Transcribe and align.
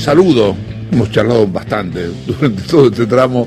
saludo, 0.00 0.56
hemos 0.90 1.10
charlado 1.10 1.46
bastante 1.46 2.08
durante 2.26 2.62
todo 2.62 2.86
este 2.86 3.06
tramo, 3.06 3.46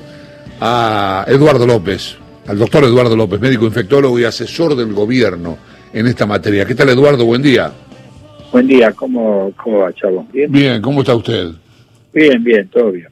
a 0.62 1.26
Eduardo 1.28 1.66
López, 1.66 2.16
al 2.48 2.60
doctor 2.60 2.84
Eduardo 2.84 3.16
López, 3.16 3.40
médico 3.40 3.66
infectólogo 3.66 4.20
y 4.20 4.24
asesor 4.24 4.76
del 4.76 4.94
gobierno 4.94 5.58
en 5.92 6.08
esta 6.08 6.26
materia. 6.26 6.66
¿Qué 6.66 6.76
tal, 6.76 6.90
Eduardo? 6.90 7.26
Buen 7.26 7.42
día. 7.42 7.72
Buen 8.52 8.68
día, 8.68 8.92
¿cómo, 8.92 9.52
cómo 9.62 9.80
va, 9.80 9.94
chavo? 9.94 10.28
¿Bien? 10.32 10.52
Bien, 10.52 10.82
¿cómo 10.82 11.02
está 11.02 11.16
usted? 11.16 11.50
Bien, 12.14 12.44
bien, 12.44 12.68
todo 12.68 12.92
bien. 12.92 13.08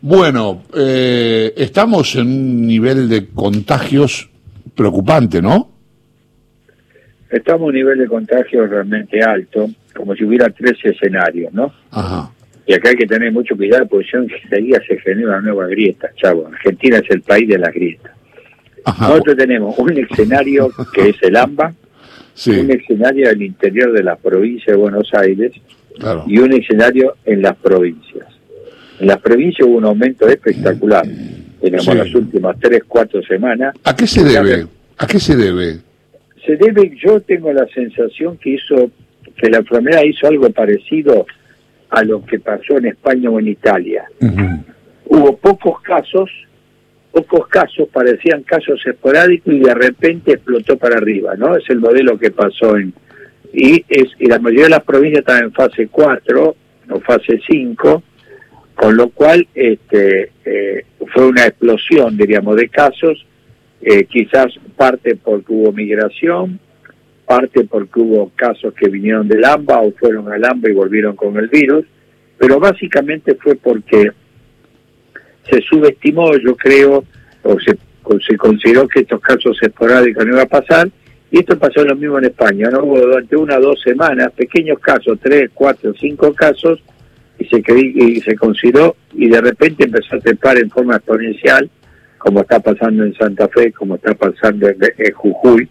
Bueno, 0.00 0.64
eh, 0.76 1.54
estamos 1.56 2.16
en 2.16 2.26
un 2.26 2.66
nivel 2.66 3.08
de 3.08 3.28
contagios 3.28 4.28
preocupante, 4.74 5.40
¿no? 5.40 5.70
Estamos 7.30 7.60
en 7.60 7.66
un 7.68 7.74
nivel 7.74 7.98
de 8.00 8.08
contagio 8.08 8.66
realmente 8.66 9.22
alto, 9.22 9.70
como 9.94 10.16
si 10.16 10.24
hubiera 10.24 10.50
tres 10.50 10.76
escenarios, 10.82 11.52
¿no? 11.54 11.72
Ajá. 11.92 12.30
Y 12.72 12.74
acá 12.74 12.88
hay 12.88 12.96
que 12.96 13.06
tener 13.06 13.30
mucho 13.30 13.54
cuidado 13.54 13.86
porque 13.86 14.08
enseguida 14.14 14.80
se 14.88 14.98
genera 15.00 15.28
una 15.28 15.40
nueva 15.42 15.66
grieta, 15.66 16.08
chavo. 16.16 16.46
Argentina 16.46 16.96
es 16.96 17.10
el 17.10 17.20
país 17.20 17.46
de 17.46 17.58
la 17.58 17.70
grieta. 17.70 18.14
Nosotros 18.98 19.36
tenemos 19.36 19.78
un 19.78 19.98
escenario 19.98 20.70
que 20.94 21.10
es 21.10 21.16
el 21.20 21.36
AMBA, 21.36 21.74
un 22.46 22.70
escenario 22.70 23.28
el 23.28 23.42
interior 23.42 23.92
de 23.92 24.02
la 24.02 24.16
provincia 24.16 24.72
de 24.72 24.78
Buenos 24.78 25.12
Aires 25.12 25.52
y 26.26 26.38
un 26.38 26.50
escenario 26.54 27.16
en 27.26 27.42
las 27.42 27.56
provincias. 27.56 28.26
En 28.98 29.08
las 29.08 29.18
provincias 29.18 29.68
hubo 29.68 29.76
un 29.76 29.84
aumento 29.84 30.26
espectacular. 30.26 31.06
Tenemos 31.60 31.94
las 31.94 32.14
últimas 32.14 32.56
tres, 32.58 32.84
cuatro 32.88 33.20
semanas. 33.22 33.74
¿A 33.84 33.94
qué 33.94 34.06
se 34.06 34.24
debe? 34.24 34.66
¿A 34.96 35.06
qué 35.06 35.20
se 35.20 35.36
debe? 35.36 35.76
Se 36.46 36.56
debe, 36.56 36.90
yo 37.04 37.20
tengo 37.20 37.52
la 37.52 37.66
sensación 37.66 38.38
que 38.38 38.54
hizo, 38.54 38.90
que 39.36 39.50
la 39.50 39.58
enfermedad 39.58 40.04
hizo 40.04 40.26
algo 40.26 40.48
parecido 40.48 41.26
a 41.92 42.02
lo 42.04 42.24
que 42.24 42.40
pasó 42.40 42.78
en 42.78 42.86
España 42.86 43.30
o 43.30 43.38
en 43.38 43.48
Italia. 43.48 44.04
Hubo 45.04 45.36
pocos 45.36 45.82
casos, 45.82 46.30
pocos 47.12 47.46
casos, 47.48 47.86
parecían 47.92 48.42
casos 48.44 48.80
esporádicos 48.86 49.52
y 49.52 49.60
de 49.60 49.74
repente 49.74 50.32
explotó 50.32 50.78
para 50.78 50.96
arriba, 50.96 51.34
¿no? 51.36 51.54
Es 51.54 51.68
el 51.68 51.80
modelo 51.80 52.18
que 52.18 52.30
pasó 52.30 52.76
en... 52.76 52.94
Y, 53.52 53.84
es, 53.88 54.08
y 54.18 54.26
la 54.26 54.38
mayoría 54.38 54.64
de 54.64 54.70
las 54.70 54.84
provincias 54.84 55.20
están 55.20 55.44
en 55.44 55.52
fase 55.52 55.88
4 55.88 56.56
o 56.90 57.00
fase 57.00 57.38
5, 57.46 58.02
con 58.74 58.96
lo 58.96 59.10
cual 59.10 59.46
este, 59.54 60.32
eh, 60.46 60.86
fue 61.12 61.26
una 61.26 61.44
explosión, 61.44 62.16
diríamos, 62.16 62.56
de 62.56 62.70
casos, 62.70 63.26
eh, 63.82 64.04
quizás 64.04 64.46
parte 64.76 65.16
porque 65.16 65.52
hubo 65.52 65.72
migración, 65.72 66.58
parte 67.32 67.64
porque 67.64 67.98
hubo 67.98 68.30
casos 68.36 68.74
que 68.74 68.90
vinieron 68.90 69.26
del 69.26 69.42
AMBA 69.42 69.80
o 69.80 69.92
fueron 69.92 70.30
al 70.30 70.44
AMBA 70.44 70.68
y 70.68 70.74
volvieron 70.74 71.16
con 71.16 71.34
el 71.38 71.48
virus, 71.48 71.86
pero 72.36 72.60
básicamente 72.60 73.36
fue 73.36 73.54
porque 73.54 74.10
se 75.48 75.62
subestimó, 75.62 76.36
yo 76.36 76.54
creo, 76.54 77.04
o 77.42 77.56
se, 77.58 78.36
consideró 78.36 78.86
que 78.86 79.00
estos 79.00 79.22
casos 79.22 79.56
esporádicos 79.62 80.26
no 80.26 80.32
iban 80.32 80.44
a 80.44 80.60
pasar, 80.60 80.90
y 81.30 81.38
esto 81.38 81.58
pasó 81.58 81.82
lo 81.82 81.96
mismo 81.96 82.18
en 82.18 82.26
España, 82.26 82.68
¿no? 82.68 82.84
Hubo 82.84 83.00
durante 83.00 83.34
una 83.34 83.56
o 83.56 83.62
dos 83.62 83.80
semanas 83.80 84.30
pequeños 84.36 84.78
casos, 84.78 85.18
tres, 85.22 85.50
cuatro, 85.54 85.94
cinco 85.98 86.34
casos, 86.34 86.82
y 87.38 87.46
se, 87.46 87.62
y 87.66 88.20
se 88.20 88.36
consideró, 88.36 88.94
y 89.14 89.30
de 89.30 89.40
repente 89.40 89.84
empezó 89.84 90.16
a 90.16 90.20
trepar 90.20 90.58
en 90.58 90.68
forma 90.68 90.96
exponencial, 90.96 91.70
como 92.18 92.42
está 92.42 92.60
pasando 92.60 93.04
en 93.04 93.14
Santa 93.14 93.48
Fe, 93.48 93.72
como 93.72 93.94
está 93.94 94.12
pasando 94.12 94.68
en 94.68 94.76
Jujuy, 95.14 95.66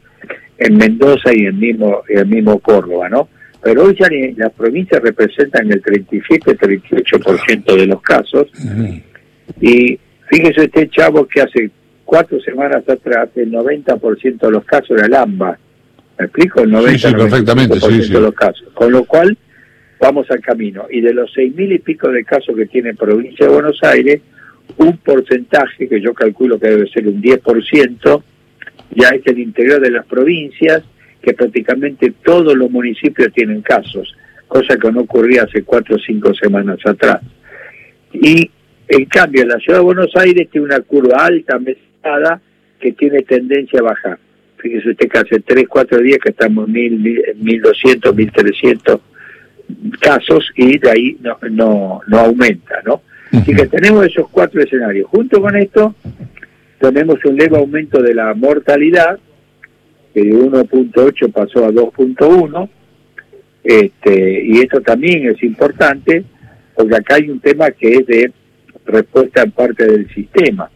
en 0.61 0.77
Mendoza 0.77 1.31
y 1.33 1.47
en 1.47 1.59
mismo, 1.59 2.03
el 2.07 2.27
mismo 2.27 2.59
Córdoba, 2.59 3.09
¿no? 3.09 3.27
Pero 3.63 3.85
hoy 3.85 3.95
ya 3.99 4.07
las 4.37 4.53
provincias 4.53 5.01
representan 5.01 5.71
el 5.71 5.81
37-38% 5.81 7.75
de 7.75 7.87
los 7.87 8.01
casos. 8.01 8.47
Y 9.59 9.99
fíjese 10.29 10.65
este 10.65 10.87
chavo 10.89 11.27
que 11.27 11.41
hace 11.41 11.71
cuatro 12.05 12.39
semanas 12.41 12.87
atrás 12.87 13.29
el 13.35 13.51
90% 13.51 14.39
de 14.39 14.51
los 14.51 14.63
casos 14.65 14.91
era 14.91 15.07
el 15.07 15.13
AMBA. 15.15 15.57
¿Me 16.19 16.25
explico? 16.25 16.61
El 16.61 16.71
90% 16.71 16.97
sí, 16.97 17.13
perfectamente, 17.13 17.79
de 17.79 18.19
los 18.19 18.33
casos. 18.33 18.67
Con 18.73 18.91
lo 18.91 19.05
cual 19.05 19.37
vamos 19.99 20.29
al 20.29 20.41
camino. 20.41 20.85
Y 20.91 21.01
de 21.01 21.13
los 21.13 21.31
seis 21.33 21.55
mil 21.55 21.71
y 21.71 21.79
pico 21.79 22.09
de 22.09 22.23
casos 22.23 22.55
que 22.55 22.67
tiene 22.67 22.93
provincia 22.93 23.47
de 23.47 23.53
Buenos 23.53 23.79
Aires, 23.83 24.21
un 24.77 24.97
porcentaje 24.97 25.87
que 25.87 26.01
yo 26.01 26.13
calculo 26.13 26.59
que 26.59 26.69
debe 26.69 26.87
ser 26.89 27.07
un 27.07 27.21
10%, 27.21 28.23
ya 28.95 29.09
es 29.09 29.25
el 29.25 29.39
interior 29.39 29.81
de 29.81 29.91
las 29.91 30.05
provincias, 30.05 30.83
que 31.21 31.33
prácticamente 31.33 32.13
todos 32.23 32.55
los 32.55 32.69
municipios 32.69 33.31
tienen 33.33 33.61
casos, 33.61 34.15
cosa 34.47 34.77
que 34.77 34.91
no 34.91 35.01
ocurría 35.01 35.43
hace 35.43 35.63
cuatro 35.63 35.95
o 35.95 35.99
cinco 35.99 36.33
semanas 36.33 36.79
atrás. 36.85 37.21
Y 38.11 38.49
en 38.87 39.05
cambio, 39.05 39.45
la 39.45 39.57
ciudad 39.59 39.79
de 39.79 39.85
Buenos 39.85 40.15
Aires 40.15 40.49
tiene 40.51 40.65
una 40.65 40.79
curva 40.81 41.25
alta, 41.25 41.59
mesada, 41.59 42.41
que 42.79 42.91
tiene 42.93 43.21
tendencia 43.21 43.79
a 43.79 43.83
bajar. 43.83 44.19
Fíjese 44.57 44.89
usted 44.89 45.09
que 45.09 45.17
hace 45.17 45.39
tres, 45.39 45.65
cuatro 45.67 45.99
días 45.99 46.19
que 46.19 46.31
estamos 46.31 46.67
en 46.67 46.73
mil, 46.73 47.23
mil 47.37 47.61
doscientos, 47.61 48.15
mil 48.15 48.31
trescientos 48.31 48.99
casos 49.99 50.51
y 50.55 50.77
de 50.77 50.89
ahí 50.89 51.17
no, 51.21 51.37
no, 51.49 52.01
no 52.07 52.19
aumenta, 52.19 52.81
¿no? 52.85 53.01
Así 53.31 53.55
que 53.55 53.65
tenemos 53.67 54.05
esos 54.05 54.27
cuatro 54.29 54.61
escenarios. 54.61 55.07
Junto 55.07 55.41
con 55.41 55.55
esto, 55.55 55.95
tenemos 56.81 57.23
un 57.25 57.37
leve 57.37 57.57
aumento 57.57 58.01
de 58.01 58.15
la 58.15 58.33
mortalidad, 58.33 59.19
que 60.13 60.23
de 60.23 60.33
1.8 60.33 61.31
pasó 61.31 61.65
a 61.65 61.69
2.1, 61.69 62.69
este, 63.63 64.43
y 64.43 64.59
esto 64.59 64.81
también 64.81 65.27
es 65.27 65.41
importante, 65.43 66.23
porque 66.75 66.95
acá 66.95 67.15
hay 67.15 67.29
un 67.29 67.39
tema 67.39 67.69
que 67.69 67.93
es 67.93 68.07
de 68.07 68.31
respuesta 68.85 69.43
en 69.43 69.51
parte 69.51 69.85
del 69.85 70.11
sistema. 70.11 70.69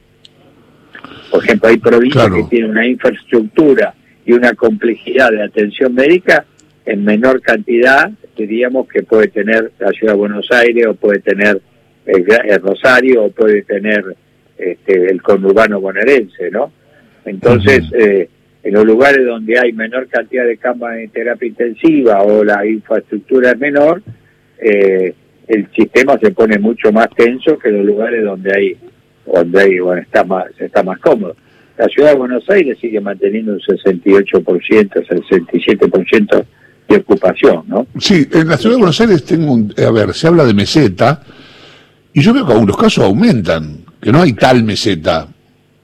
Por 1.32 1.44
ejemplo, 1.44 1.70
hay 1.70 1.78
provincias 1.78 2.30
que 2.32 2.44
tienen 2.44 2.70
una 2.70 2.86
infraestructura 2.86 3.96
y 4.26 4.34
una 4.34 4.54
complejidad 4.54 5.32
de 5.32 5.44
atención 5.44 5.96
médica 5.96 6.46
en 6.86 7.04
menor 7.04 7.42
cantidad, 7.42 8.12
diríamos, 8.38 8.88
que 8.88 9.02
puede 9.02 9.30
tener 9.30 9.72
la 9.80 9.90
ciudad 9.90 10.14
de 10.14 10.20
Buenos 10.20 10.52
Aires 10.52 10.86
o 10.86 10.94
puede 10.94 11.20
tener 11.20 11.60
el 12.06 12.62
Rosario 12.62 13.24
o 13.24 13.32
puede 13.32 13.64
tener 13.64 14.16
este, 14.58 15.12
el 15.12 15.22
conurbano 15.22 15.80
bonaerense, 15.80 16.50
¿no? 16.52 16.72
Entonces, 17.26 17.84
eh, 17.94 18.30
en 18.64 18.74
los 18.74 18.86
lugares 18.86 19.26
donde 19.26 19.60
hay 19.60 19.74
menor 19.74 20.08
cantidad 20.08 20.46
de 20.46 20.58
camas 20.58 20.96
de 20.96 21.08
terapia 21.10 21.48
intensiva 21.48 22.24
o 22.24 22.44
la 22.44 22.66
infraestructura 22.66 23.52
es 23.52 23.60
menor, 23.60 24.02
eh, 24.60 25.14
el 25.48 25.68
sistema 25.76 26.18
se 26.20 26.32
pone 26.32 26.58
mucho 26.58 26.92
más 26.92 27.08
tenso 27.16 27.60
que 27.60 27.70
en 27.70 27.78
los 27.78 27.86
lugares 27.86 28.24
donde 28.24 28.52
hay, 28.56 28.78
donde 29.26 29.62
hay, 29.62 29.80
bueno, 29.80 30.02
está 30.02 30.24
más, 30.24 30.46
está 30.60 30.84
más 30.84 31.00
cómodo. 31.00 31.36
La 31.78 31.88
ciudad 31.88 32.12
de 32.12 32.18
Buenos 32.18 32.50
Aires 32.50 32.78
sigue 32.80 33.02
manteniendo 33.02 33.54
un 33.54 33.60
68%, 33.60 34.42
67% 34.42 36.46
de 36.88 36.98
ocupación, 36.98 37.64
¿no? 37.68 37.88
Sí, 38.00 38.28
en 38.32 38.48
la 38.48 38.58
ciudad 38.58 38.76
de 38.76 38.80
Buenos 38.80 39.02
Aires 39.02 39.26
tengo 39.26 39.54
un, 39.54 39.74
a 39.78 39.92
ver, 39.92 40.14
se 40.14 40.28
habla 40.28 40.46
de 40.46 40.54
meseta 40.54 41.22
y 42.14 42.22
yo 42.22 42.34
veo 42.34 42.46
que 42.46 42.54
algunos 42.54 42.78
casos 42.78 43.04
aumentan 43.04 43.80
que 44.06 44.12
no 44.12 44.22
hay 44.22 44.34
tal 44.34 44.64
meseta. 44.64 45.28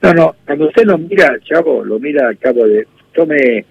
No, 0.00 0.14
no, 0.14 0.36
cuando 0.46 0.68
usted 0.68 0.84
lo 0.84 0.96
mira, 0.96 1.36
chavo, 1.42 1.84
lo 1.84 1.98
mira 1.98 2.28
al 2.28 2.38
cabo 2.38 2.64
de, 2.68 2.86
tome 3.12 3.64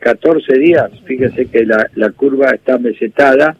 14 0.00 0.58
días, 0.58 0.90
fíjese 1.06 1.46
que 1.46 1.64
la, 1.64 1.88
la 1.94 2.10
curva 2.10 2.50
está 2.50 2.76
mesetada, 2.76 3.56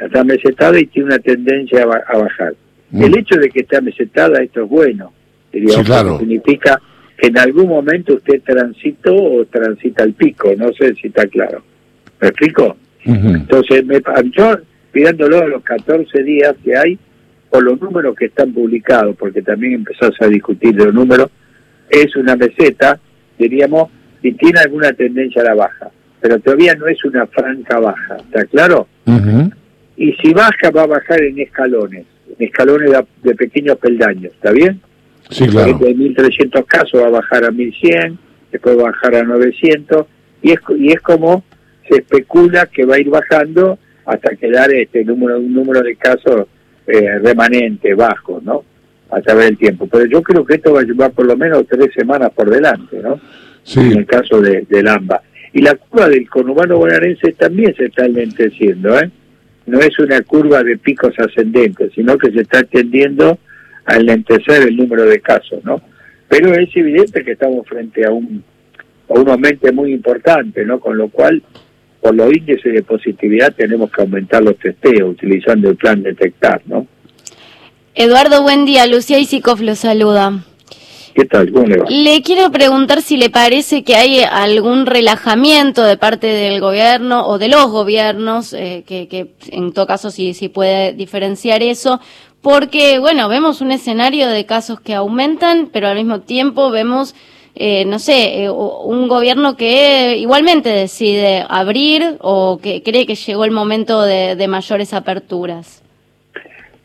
está 0.00 0.24
mesetada 0.24 0.80
y 0.80 0.86
tiene 0.86 1.10
una 1.10 1.20
tendencia 1.20 1.84
a, 1.84 2.18
bajar. 2.18 2.54
Mm. 2.90 3.04
El 3.04 3.18
hecho 3.18 3.36
de 3.36 3.48
que 3.48 3.60
está 3.60 3.80
mesetada, 3.80 4.42
esto 4.42 4.64
es 4.64 4.68
bueno, 4.68 5.12
significa 5.52 6.80
que 7.16 7.28
en 7.28 7.38
algún 7.38 7.68
momento 7.68 8.14
usted 8.14 8.42
transitó 8.42 9.14
o 9.14 9.44
transita 9.44 10.02
el 10.02 10.14
pico, 10.14 10.52
no 10.56 10.72
sé 10.72 10.92
si 10.96 11.06
está 11.06 11.24
claro. 11.28 11.62
¿Me 12.20 12.28
explico? 12.28 12.76
Entonces, 13.04 13.86
me, 13.86 14.00
yo 14.36 14.56
pidiéndolo 14.90 15.38
a 15.38 15.46
los 15.46 15.62
14 15.62 16.20
días 16.24 16.56
que 16.64 16.76
hay, 16.76 16.98
por 17.50 17.62
los 17.62 17.80
números 17.80 18.14
que 18.16 18.26
están 18.26 18.52
publicados, 18.52 19.16
porque 19.16 19.42
también 19.42 19.74
empezás 19.74 20.12
a 20.20 20.26
discutir 20.26 20.74
los 20.74 20.92
números, 20.92 21.30
es 21.88 22.14
una 22.16 22.36
meseta, 22.36 22.98
diríamos, 23.38 23.90
y 24.22 24.32
tiene 24.32 24.60
alguna 24.60 24.92
tendencia 24.92 25.42
a 25.42 25.46
la 25.46 25.54
baja, 25.54 25.90
pero 26.20 26.38
todavía 26.40 26.74
no 26.74 26.86
es 26.86 27.04
una 27.04 27.26
franca 27.26 27.78
baja, 27.78 28.16
¿está 28.16 28.44
claro? 28.46 28.88
Y 29.96 30.12
si 30.14 30.32
baja, 30.34 30.70
va 30.70 30.82
a 30.82 30.86
bajar 30.86 31.22
en 31.22 31.38
escalones, 31.38 32.04
en 32.38 32.46
escalones 32.46 32.90
de, 33.22 33.34
pequeños 33.34 33.78
peldaños, 33.78 34.32
¿está 34.34 34.52
bien? 34.52 34.80
Sí, 35.30 35.46
claro. 35.46 35.78
De 35.78 35.96
1.300 35.96 36.66
casos 36.66 37.02
va 37.02 37.06
a 37.06 37.10
bajar 37.10 37.44
a 37.44 37.50
1.100, 37.50 38.18
después 38.52 38.76
va 38.76 38.82
a 38.82 38.92
bajar 38.92 39.14
a 39.16 39.22
900, 39.22 40.06
y 40.42 40.52
es, 40.52 40.60
y 40.78 40.92
es 40.92 41.00
como 41.00 41.44
se 41.88 41.96
especula 41.98 42.66
que 42.66 42.84
va 42.84 42.96
a 42.96 43.00
ir 43.00 43.08
bajando 43.08 43.78
hasta 44.04 44.36
quedar 44.36 44.72
este 44.72 45.04
número 45.04 45.38
un 45.38 45.52
número 45.52 45.82
de 45.82 45.96
casos 45.96 46.46
eh, 46.86 47.18
remanente, 47.18 47.94
bajo, 47.94 48.40
¿no? 48.42 48.64
A 49.10 49.20
través 49.20 49.46
del 49.46 49.58
tiempo. 49.58 49.86
Pero 49.86 50.06
yo 50.06 50.22
creo 50.22 50.44
que 50.44 50.54
esto 50.54 50.72
va 50.72 50.80
a 50.80 50.84
llevar 50.84 51.12
por 51.12 51.26
lo 51.26 51.36
menos 51.36 51.64
tres 51.68 51.92
semanas 51.94 52.30
por 52.34 52.50
delante, 52.50 52.98
¿no? 53.00 53.20
Sí. 53.62 53.80
En 53.80 53.98
el 53.98 54.06
caso 54.06 54.40
de, 54.40 54.66
del 54.68 54.88
AMBA. 54.88 55.22
Y 55.52 55.62
la 55.62 55.74
curva 55.74 56.08
del 56.08 56.28
conurbano 56.28 56.78
bonaerense 56.78 57.32
también 57.32 57.74
se 57.74 57.86
está 57.86 58.04
enlenteciendo, 58.04 58.98
¿eh? 58.98 59.10
no 59.66 59.80
es 59.80 59.98
una 59.98 60.20
curva 60.22 60.62
de 60.62 60.78
picos 60.78 61.18
ascendentes, 61.18 61.92
sino 61.94 62.16
que 62.16 62.30
se 62.30 62.42
está 62.42 62.62
tendiendo 62.62 63.38
a 63.84 63.96
enlentecer 63.96 64.62
el 64.62 64.76
número 64.76 65.04
de 65.04 65.20
casos, 65.20 65.64
¿no? 65.64 65.80
Pero 66.28 66.52
es 66.54 66.74
evidente 66.74 67.24
que 67.24 67.32
estamos 67.32 67.66
frente 67.68 68.04
a 68.04 68.10
un, 68.10 68.42
a 69.08 69.12
un 69.12 69.28
aumento 69.28 69.72
muy 69.72 69.92
importante, 69.92 70.64
¿no? 70.64 70.80
Con 70.80 70.96
lo 70.96 71.08
cual, 71.08 71.42
por 72.06 72.14
los 72.14 72.32
índices 72.32 72.72
de 72.72 72.84
positividad 72.84 73.52
tenemos 73.56 73.90
que 73.90 74.00
aumentar 74.00 74.40
los 74.40 74.56
testeos 74.58 75.10
utilizando 75.10 75.70
el 75.70 75.76
plan 75.76 76.04
detectar, 76.04 76.62
¿no? 76.66 76.86
Eduardo, 77.96 78.44
buen 78.44 78.64
día. 78.64 78.86
Lucía 78.86 79.18
Isikoff 79.18 79.60
lo 79.60 79.74
saluda. 79.74 80.44
¿Qué 81.16 81.24
tal? 81.24 81.50
¿Cómo 81.50 81.66
le 81.66 81.78
va? 81.78 81.86
Le 81.88 82.22
quiero 82.22 82.52
preguntar 82.52 83.02
si 83.02 83.16
le 83.16 83.28
parece 83.28 83.82
que 83.82 83.96
hay 83.96 84.20
algún 84.20 84.86
relajamiento 84.86 85.82
de 85.82 85.96
parte 85.96 86.28
del 86.28 86.60
gobierno 86.60 87.26
o 87.26 87.38
de 87.38 87.48
los 87.48 87.66
gobiernos, 87.72 88.52
eh, 88.52 88.84
que, 88.86 89.08
que, 89.08 89.32
en 89.50 89.72
todo 89.72 89.88
caso 89.88 90.12
si, 90.12 90.32
si 90.32 90.48
puede 90.48 90.92
diferenciar 90.92 91.60
eso, 91.64 92.00
porque, 92.40 93.00
bueno, 93.00 93.28
vemos 93.28 93.60
un 93.60 93.72
escenario 93.72 94.28
de 94.28 94.46
casos 94.46 94.78
que 94.78 94.94
aumentan, 94.94 95.70
pero 95.72 95.88
al 95.88 95.96
mismo 95.96 96.20
tiempo 96.20 96.70
vemos, 96.70 97.16
eh, 97.58 97.86
no 97.86 97.98
sé, 97.98 98.44
eh, 98.44 98.50
un 98.50 99.08
gobierno 99.08 99.56
que 99.56 100.18
igualmente 100.18 100.68
decide 100.68 101.42
abrir 101.48 102.02
o 102.20 102.60
que 102.62 102.82
cree 102.82 103.06
que 103.06 103.14
llegó 103.14 103.46
el 103.46 103.50
momento 103.50 104.02
de, 104.02 104.46
mayores 104.46 104.92
aperturas. 104.92 105.82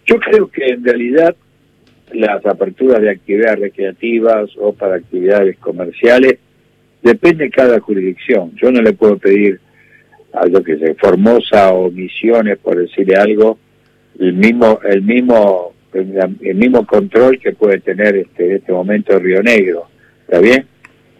Yo 0.05 0.17
creo 0.17 0.47
que 0.49 0.65
en 0.65 0.83
realidad 0.83 1.35
las 2.13 2.45
aperturas 2.45 3.01
de 3.01 3.09
actividades 3.09 3.59
recreativas 3.59 4.49
o 4.57 4.71
para 4.71 4.95
actividades 4.95 5.57
comerciales 5.57 6.39
depende 7.01 7.45
de 7.45 7.51
cada 7.51 7.79
jurisdicción. 7.81 8.53
Yo 8.55 8.71
no 8.71 8.81
le 8.81 8.93
puedo 8.93 9.17
pedir 9.17 9.59
a 10.31 10.45
lo 10.47 10.63
que 10.63 10.77
sea 10.77 10.95
Formosa 10.97 11.73
o 11.73 11.91
Misiones, 11.91 12.57
por 12.59 12.77
decirle 12.77 13.15
algo, 13.15 13.59
el 14.19 14.33
mismo 14.33 14.79
el 14.89 15.01
mismo 15.01 15.73
el 15.93 16.55
mismo 16.55 16.85
control 16.85 17.37
que 17.39 17.51
puede 17.51 17.79
tener 17.81 18.15
este 18.15 18.45
en 18.45 18.55
este 18.57 18.71
momento 18.71 19.19
Río 19.19 19.43
Negro. 19.43 19.90
¿Está 20.31 20.39
bien? 20.39 20.65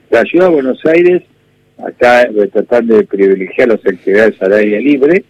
La 0.10 0.24
ciudad 0.24 0.48
de 0.48 0.54
Buenos 0.54 0.86
Aires 0.86 1.24
está 1.86 2.30
tratando 2.54 2.96
de 2.96 3.04
privilegiar 3.04 3.68
las 3.68 3.86
actividades 3.86 4.42
al 4.42 4.54
aire 4.54 4.80
libre, 4.80 5.25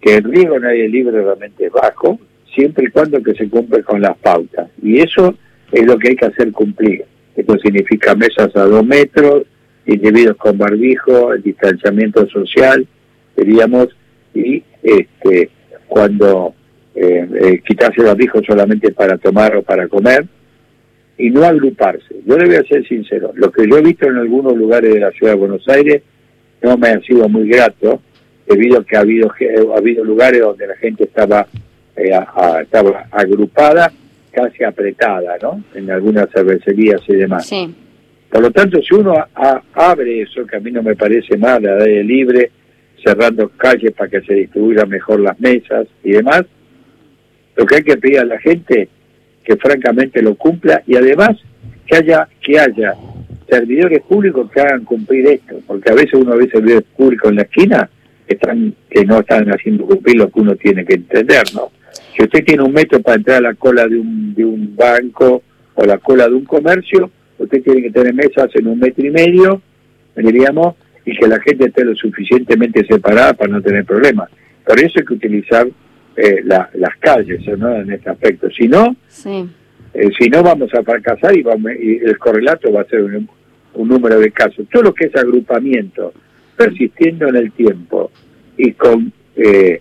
que 0.00 0.16
el 0.16 0.24
riesgo 0.24 0.56
en 0.56 0.64
aire 0.64 0.88
libre 0.88 1.22
realmente 1.22 1.66
es 1.66 1.70
bajo, 1.70 2.18
siempre 2.52 2.86
y 2.86 2.90
cuando 2.90 3.22
que 3.22 3.34
se 3.34 3.48
cumple 3.48 3.84
con 3.84 4.00
las 4.00 4.18
pautas. 4.18 4.70
Y 4.82 4.98
eso 4.98 5.36
es 5.70 5.86
lo 5.86 5.96
que 5.96 6.08
hay 6.08 6.16
que 6.16 6.26
hacer 6.26 6.50
cumplir. 6.50 7.04
Esto 7.36 7.56
significa 7.58 8.16
mesas 8.16 8.50
a 8.56 8.64
dos 8.64 8.84
metros, 8.84 9.44
individuos 9.86 10.36
con 10.36 10.58
barbijo, 10.58 11.32
distanciamiento 11.36 12.28
social, 12.28 12.84
diríamos, 13.36 13.90
y 14.34 14.64
este 14.82 15.48
cuando 15.86 16.56
eh, 16.96 17.28
eh, 17.40 17.62
quitarse 17.64 18.00
el 18.00 18.08
barbijo 18.08 18.42
solamente 18.44 18.90
para 18.90 19.16
tomar 19.16 19.54
o 19.54 19.62
para 19.62 19.86
comer, 19.86 20.26
y 21.16 21.30
no 21.30 21.44
agruparse. 21.44 22.16
Yo 22.26 22.36
le 22.36 22.46
voy 22.46 22.56
a 22.56 22.64
ser 22.64 22.86
sincero, 22.86 23.32
lo 23.34 23.50
que 23.50 23.68
yo 23.68 23.78
he 23.78 23.82
visto 23.82 24.06
en 24.06 24.16
algunos 24.16 24.56
lugares 24.56 24.92
de 24.92 25.00
la 25.00 25.10
ciudad 25.12 25.32
de 25.32 25.38
Buenos 25.38 25.68
Aires 25.68 26.02
no 26.62 26.76
me 26.78 26.88
ha 26.88 27.00
sido 27.00 27.28
muy 27.28 27.48
grato, 27.48 28.00
debido 28.46 28.80
a 28.80 28.84
que 28.84 28.96
ha 28.96 29.00
habido, 29.00 29.30
ha 29.30 29.78
habido 29.78 30.04
lugares 30.04 30.40
donde 30.40 30.66
la 30.66 30.76
gente 30.76 31.04
estaba 31.04 31.46
eh, 31.96 32.12
a, 32.12 32.62
estaba 32.62 33.06
agrupada, 33.10 33.92
casi 34.32 34.64
apretada, 34.64 35.36
¿no? 35.40 35.62
En 35.74 35.90
algunas 35.90 36.28
cervecerías 36.30 37.02
y 37.06 37.14
demás. 37.14 37.46
Sí. 37.46 37.72
Por 38.30 38.42
lo 38.42 38.50
tanto, 38.50 38.82
si 38.82 38.94
uno 38.94 39.12
a, 39.12 39.62
abre 39.74 40.22
eso, 40.22 40.44
que 40.46 40.56
a 40.56 40.60
mí 40.60 40.72
no 40.72 40.82
me 40.82 40.96
parece 40.96 41.36
mal, 41.36 41.62
la 41.62 41.76
aire 41.76 42.02
libre, 42.02 42.50
cerrando 43.04 43.48
calles 43.50 43.92
para 43.92 44.10
que 44.10 44.22
se 44.22 44.34
distribuyan 44.34 44.88
mejor 44.88 45.20
las 45.20 45.38
mesas 45.38 45.86
y 46.02 46.12
demás, 46.12 46.44
lo 47.54 47.66
que 47.66 47.76
hay 47.76 47.84
que 47.84 47.96
pedir 47.96 48.18
a 48.20 48.24
la 48.24 48.40
gente 48.40 48.88
que 49.44 49.56
francamente 49.56 50.22
lo 50.22 50.34
cumpla 50.34 50.82
y 50.86 50.96
además 50.96 51.36
que 51.86 51.96
haya 51.96 52.28
que 52.40 52.58
haya 52.58 52.94
servidores 53.48 54.00
públicos 54.02 54.50
que 54.50 54.60
hagan 54.60 54.84
cumplir 54.84 55.26
esto, 55.26 55.60
porque 55.66 55.92
a 55.92 55.94
veces 55.94 56.14
uno 56.14 56.36
ve 56.36 56.48
servidores 56.48 56.84
públicos 56.96 57.30
en 57.30 57.36
la 57.36 57.42
esquina 57.42 57.90
que 58.26 58.34
están 58.34 58.74
que 58.90 59.04
no 59.04 59.20
están 59.20 59.48
haciendo 59.50 59.84
cumplir 59.86 60.16
lo 60.16 60.30
que 60.30 60.40
uno 60.40 60.56
tiene 60.56 60.84
que 60.84 60.94
entender, 60.94 61.42
¿no? 61.54 61.70
Si 62.16 62.22
usted 62.22 62.44
tiene 62.44 62.62
un 62.62 62.72
metro 62.72 63.00
para 63.00 63.16
entrar 63.16 63.38
a 63.38 63.48
la 63.48 63.54
cola 63.54 63.86
de 63.86 63.98
un, 63.98 64.34
de 64.34 64.44
un 64.44 64.74
banco 64.74 65.42
o 65.74 65.84
la 65.84 65.98
cola 65.98 66.28
de 66.28 66.34
un 66.34 66.44
comercio, 66.44 67.10
usted 67.38 67.62
tiene 67.62 67.82
que 67.82 67.90
tener 67.90 68.14
mesas 68.14 68.48
en 68.54 68.68
un 68.68 68.78
metro 68.78 69.04
y 69.04 69.10
medio, 69.10 69.60
diríamos, 70.16 70.76
y 71.04 71.16
que 71.16 71.26
la 71.26 71.40
gente 71.40 71.66
esté 71.66 71.84
lo 71.84 71.94
suficientemente 71.94 72.86
separada 72.86 73.34
para 73.34 73.52
no 73.52 73.60
tener 73.60 73.84
problemas. 73.84 74.30
Por 74.64 74.78
eso 74.78 74.98
hay 74.98 75.04
que 75.04 75.14
utilizar 75.14 75.66
eh, 76.16 76.40
la, 76.44 76.68
las 76.74 76.96
calles 76.98 77.40
¿no? 77.58 77.74
en 77.76 77.90
este 77.92 78.10
aspecto. 78.10 78.48
Si 78.50 78.68
no, 78.68 78.94
sí. 79.08 79.48
eh, 79.94 80.10
si 80.18 80.28
no 80.28 80.42
vamos 80.42 80.72
a 80.74 80.82
fracasar 80.82 81.36
y, 81.36 81.42
vamos, 81.42 81.72
y 81.80 81.96
el 82.04 82.18
correlato 82.18 82.72
va 82.72 82.82
a 82.82 82.86
ser 82.86 83.02
un, 83.02 83.28
un 83.74 83.88
número 83.88 84.18
de 84.20 84.30
casos. 84.30 84.66
Todo 84.72 84.84
lo 84.84 84.94
que 84.94 85.06
es 85.06 85.16
agrupamiento, 85.16 86.12
persistiendo 86.56 87.28
en 87.28 87.36
el 87.36 87.52
tiempo 87.52 88.10
y 88.56 88.72
con 88.72 89.12
eh, 89.36 89.80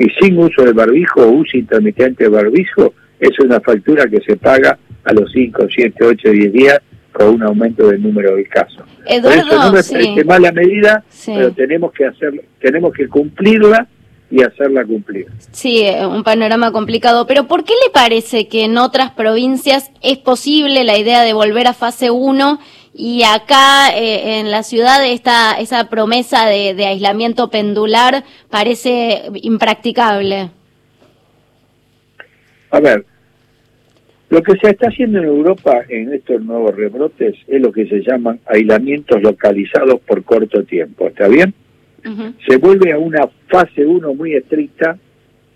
y 0.00 0.10
sin 0.20 0.38
uso 0.38 0.62
del 0.64 0.74
barbijo 0.74 1.22
o 1.22 1.28
uso 1.32 1.56
intermitente 1.56 2.24
del 2.24 2.32
barbijo, 2.32 2.94
es 3.18 3.36
una 3.40 3.60
factura 3.60 4.06
que 4.06 4.20
se 4.20 4.36
paga 4.36 4.78
a 5.04 5.12
los 5.12 5.30
5, 5.32 5.66
7, 5.74 6.04
8, 6.04 6.30
10 6.30 6.52
días 6.52 6.78
con 7.12 7.34
un 7.34 7.42
aumento 7.42 7.88
del 7.88 8.00
número 8.00 8.36
de 8.36 8.44
casos. 8.44 8.84
Eduardo, 9.06 9.40
Por 9.40 9.48
eso 9.48 9.56
no 9.64 9.72
me 9.72 9.82
sí. 9.82 9.92
parece 9.94 10.24
mala 10.24 10.52
medida, 10.52 11.02
Sí. 11.08 11.32
pero 11.34 11.50
tenemos 11.52 11.92
que 11.92 12.04
hacer, 12.06 12.32
tenemos 12.60 12.92
que 12.92 13.08
cumplirla 13.08 13.88
y 14.30 14.42
hacerla 14.42 14.84
cumplir. 14.84 15.26
Sí, 15.52 15.82
eh, 15.82 16.06
un 16.06 16.22
panorama 16.22 16.72
complicado. 16.72 17.26
Pero 17.26 17.46
¿por 17.46 17.64
qué 17.64 17.72
le 17.84 17.90
parece 17.92 18.48
que 18.48 18.64
en 18.64 18.76
otras 18.76 19.12
provincias 19.12 19.90
es 20.02 20.18
posible 20.18 20.84
la 20.84 20.98
idea 20.98 21.22
de 21.22 21.32
volver 21.32 21.66
a 21.66 21.72
fase 21.72 22.10
1 22.10 22.58
y 22.94 23.22
acá 23.22 23.90
eh, 23.96 24.40
en 24.40 24.50
la 24.50 24.62
ciudad 24.62 25.04
esta, 25.06 25.58
esa 25.58 25.88
promesa 25.88 26.46
de, 26.46 26.74
de 26.74 26.86
aislamiento 26.86 27.50
pendular 27.50 28.24
parece 28.50 29.22
impracticable? 29.34 30.50
A 32.70 32.80
ver, 32.80 33.06
lo 34.30 34.42
que 34.42 34.52
se 34.58 34.70
está 34.70 34.88
haciendo 34.88 35.20
en 35.20 35.24
Europa 35.24 35.84
en 35.88 36.12
estos 36.12 36.42
nuevos 36.42 36.76
rebrotes 36.76 37.34
es 37.46 37.62
lo 37.62 37.72
que 37.72 37.86
se 37.86 38.00
llaman 38.00 38.40
aislamientos 38.46 39.22
localizados 39.22 40.00
por 40.00 40.22
corto 40.22 40.64
tiempo, 40.64 41.08
¿está 41.08 41.28
bien? 41.28 41.54
Se 42.46 42.56
vuelve 42.56 42.92
a 42.92 42.98
una 42.98 43.28
fase 43.48 43.84
1 43.84 44.14
muy 44.14 44.34
estricta, 44.34 44.96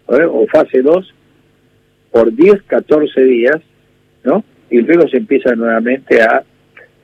¿eh? 0.09 0.25
o 0.29 0.47
fase 0.49 0.83
2, 0.83 1.15
por 2.11 2.35
10, 2.35 2.63
14 2.65 3.25
días, 3.25 3.57
¿no? 4.25 4.45
Y 4.71 4.81
luego 4.81 5.09
se 5.09 5.19
empieza 5.19 5.55
nuevamente 5.55 6.21
a 6.23 6.43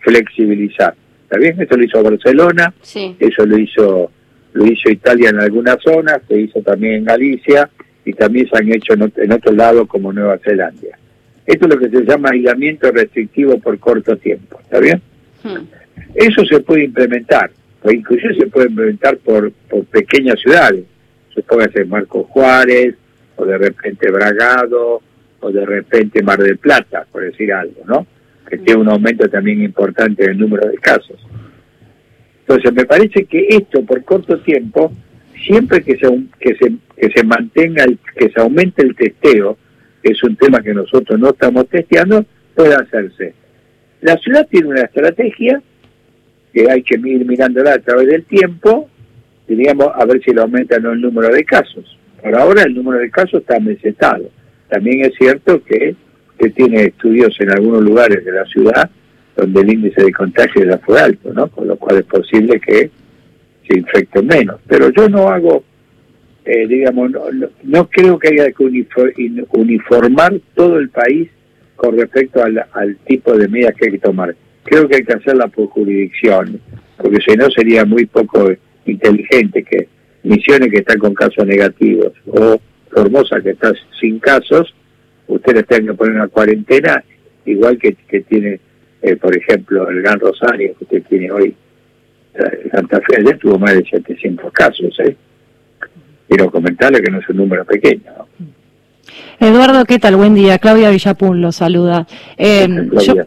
flexibilizar. 0.01 0.95
¿Está 1.25 1.39
bien? 1.39 1.61
Esto 1.61 1.77
lo 1.77 1.85
hizo 1.85 2.03
Barcelona, 2.03 2.73
Sí. 2.83 3.17
eso 3.19 3.45
lo 3.47 3.59
hizo 3.59 4.11
lo 4.55 4.67
hizo 4.67 4.91
Italia 4.91 5.29
en 5.29 5.41
algunas 5.41 5.77
zonas, 5.83 6.21
se 6.27 6.41
hizo 6.41 6.61
también 6.63 6.95
en 6.95 7.05
Galicia 7.05 7.69
y 8.05 8.13
también 8.15 8.49
se 8.49 8.57
han 8.59 8.73
hecho 8.73 8.95
en 8.95 9.33
otros 9.33 9.55
lados 9.55 9.87
como 9.87 10.13
Nueva 10.13 10.39
Zelanda. 10.39 10.99
Esto 11.47 11.67
es 11.67 11.75
lo 11.75 11.79
que 11.79 11.91
se 11.91 12.05
llama 12.05 12.31
aislamiento 12.33 12.91
restrictivo 12.91 13.59
por 13.59 13.79
corto 13.79 14.17
tiempo, 14.17 14.59
¿está 14.61 14.81
bien? 14.81 15.01
Hmm. 15.45 15.67
Eso 16.15 16.45
se 16.47 16.61
puede 16.61 16.85
implementar, 16.85 17.51
o 17.83 17.91
inclusive 17.91 18.35
se 18.35 18.47
puede 18.47 18.69
implementar 18.69 19.19
por, 19.19 19.53
por 19.53 19.85
pequeñas 19.87 20.41
ciudades, 20.41 20.85
se 21.35 21.43
puede 21.43 21.67
hacer 21.67 21.87
Marcos 21.87 22.27
Juárez, 22.29 22.95
o 23.37 23.45
de 23.45 23.57
repente 23.57 24.11
Bragado, 24.11 25.01
o 25.41 25.51
de 25.53 25.65
repente 25.65 26.23
Mar 26.23 26.39
del 26.43 26.59
Plata, 26.59 27.07
por 27.11 27.23
decir 27.23 27.53
algo, 27.53 27.83
¿no? 27.87 28.07
Que 28.49 28.59
tiene 28.59 28.81
un 28.81 28.89
aumento 28.89 29.29
también 29.29 29.63
importante 29.63 30.25
en 30.25 30.31
el 30.31 30.39
número 30.39 30.69
de 30.69 30.77
casos. 30.79 31.19
Entonces, 32.41 32.73
me 32.73 32.87
parece 32.87 33.25
que 33.27 33.47
esto 33.51 33.85
por 33.85 34.03
corto 34.05 34.41
tiempo, 34.41 34.91
siempre 35.47 35.83
que 35.83 35.99
se, 35.99 36.09
que 36.41 36.57
se, 36.57 36.73
que 36.97 37.11
se 37.11 37.25
mantenga, 37.25 37.85
el, 37.85 37.99
que 38.17 38.31
se 38.31 38.41
aumente 38.41 38.83
el 38.83 38.97
testeo, 38.97 39.59
que 40.03 40.13
es 40.13 40.23
un 40.25 40.35
tema 40.37 40.63
que 40.63 40.75
nosotros 40.75 41.19
no 41.19 41.31
estamos 41.31 41.69
testeando, 41.69 42.25
puede 42.55 42.75
hacerse. 42.75 43.35
La 44.01 44.17
ciudad 44.17 44.47
tiene 44.49 44.69
una 44.69 44.83
estrategia 44.83 45.63
que 46.53 46.71
hay 46.71 46.83
que 46.83 46.95
ir 46.95 47.25
mirándola 47.25 47.75
a 47.75 47.79
través 47.79 48.09
del 48.09 48.25
tiempo, 48.25 48.89
diríamos, 49.47 49.89
a 49.95 50.05
ver 50.05 50.23
si 50.23 50.33
le 50.33 50.41
aumenta 50.41 50.77
o 50.77 50.81
no 50.81 50.93
el 50.93 51.01
número 51.01 51.29
de 51.35 51.45
casos. 51.45 51.99
Por 52.23 52.35
ahora 52.35 52.63
el 52.63 52.75
número 52.75 52.99
de 52.99 53.11
casos 53.11 53.41
está 53.41 53.61
mesetado. 53.61 54.29
También 54.69 55.05
es 55.05 55.13
cierto 55.19 55.63
que 55.63 55.95
que 56.39 56.51
tiene 56.51 56.85
estudios 56.85 57.35
en 57.41 57.51
algunos 57.51 57.83
lugares 57.83 58.25
de 58.25 58.33
la 58.33 58.45
ciudad 58.47 58.89
donde 59.37 59.61
el 59.61 59.73
índice 59.73 60.03
de 60.03 60.13
contagio 60.13 60.65
ya 60.65 60.79
fue 60.79 61.01
alto, 61.01 61.33
¿no? 61.33 61.49
Con 61.49 61.69
lo 61.69 61.77
cual 61.77 61.99
es 61.99 62.05
posible 62.05 62.61
que 62.61 62.91
se 63.67 63.79
infecten 63.79 64.27
menos. 64.27 64.61
Pero 64.67 64.91
yo 64.91 65.09
no 65.09 65.29
hago, 65.29 65.63
eh, 66.45 66.67
digamos, 66.67 67.11
no, 67.11 67.23
no, 67.63 67.89
creo 67.89 68.19
que 68.19 68.29
haya 68.29 68.51
que 68.51 68.65
uniformar 69.53 70.35
todo 70.55 70.79
el 70.79 70.89
país 70.89 71.29
con 71.77 71.97
respecto 71.97 72.43
al 72.43 72.97
tipo 73.07 73.37
de 73.37 73.49
medidas 73.49 73.75
que 73.75 73.87
hay 73.87 73.93
que 73.93 73.99
tomar. 73.99 74.35
Creo 74.69 74.89
que 74.89 74.97
hay 74.97 75.05
que 75.05 75.15
hacerla 75.15 75.49
por 75.49 75.69
jurisdicción, 75.69 76.61
porque 76.99 77.19
si 77.27 77.37
no 77.37 77.49
sería 77.51 77.85
muy 77.85 78.07
poco 78.07 78.51
inteligente 78.85 79.63
que 79.63 79.89
Misiones 80.25 80.71
que 80.71 80.79
están 80.79 80.99
con 80.99 81.15
casos 81.15 81.47
negativos 81.47 82.13
o 82.27 82.61
Formosa 82.91 83.41
que 83.41 83.51
está 83.51 83.73
sin 84.01 84.19
casos, 84.19 84.75
ustedes 85.27 85.67
tienen 85.67 85.87
que 85.87 85.95
poner 85.95 86.17
una 86.17 86.29
cuarentena 86.29 87.03
igual 87.47 87.79
que, 87.79 87.95
que 87.95 88.21
tiene, 88.23 88.61
eh, 89.01 89.17
por 89.17 89.37
ejemplo, 89.37 89.89
el 89.89 90.03
Gran 90.03 90.19
Rosario 90.19 90.75
que 90.77 90.85
usted 90.85 91.03
tiene 91.09 91.31
hoy. 91.31 91.55
Santa 92.71 93.01
Fe 93.01 93.21
ayer 93.21 93.39
tuvo 93.39 93.59
más 93.59 93.75
de 93.75 93.85
700 93.85 94.53
casos, 94.53 94.99
¿eh? 95.01 95.17
Quiero 96.29 96.51
comentarle 96.51 97.01
que 97.01 97.11
no 97.11 97.21
es 97.21 97.29
un 97.29 97.39
número 97.39 97.65
pequeño, 97.65 98.03
¿no? 98.17 98.48
Eduardo, 99.41 99.85
¿qué 99.85 100.01
tal? 100.01 100.17
Buen 100.17 100.35
día. 100.35 100.59
Claudia 100.59 100.91
Villapun 100.91 101.41
lo 101.41 101.53
saluda. 101.53 102.09
Eh, 102.37 102.67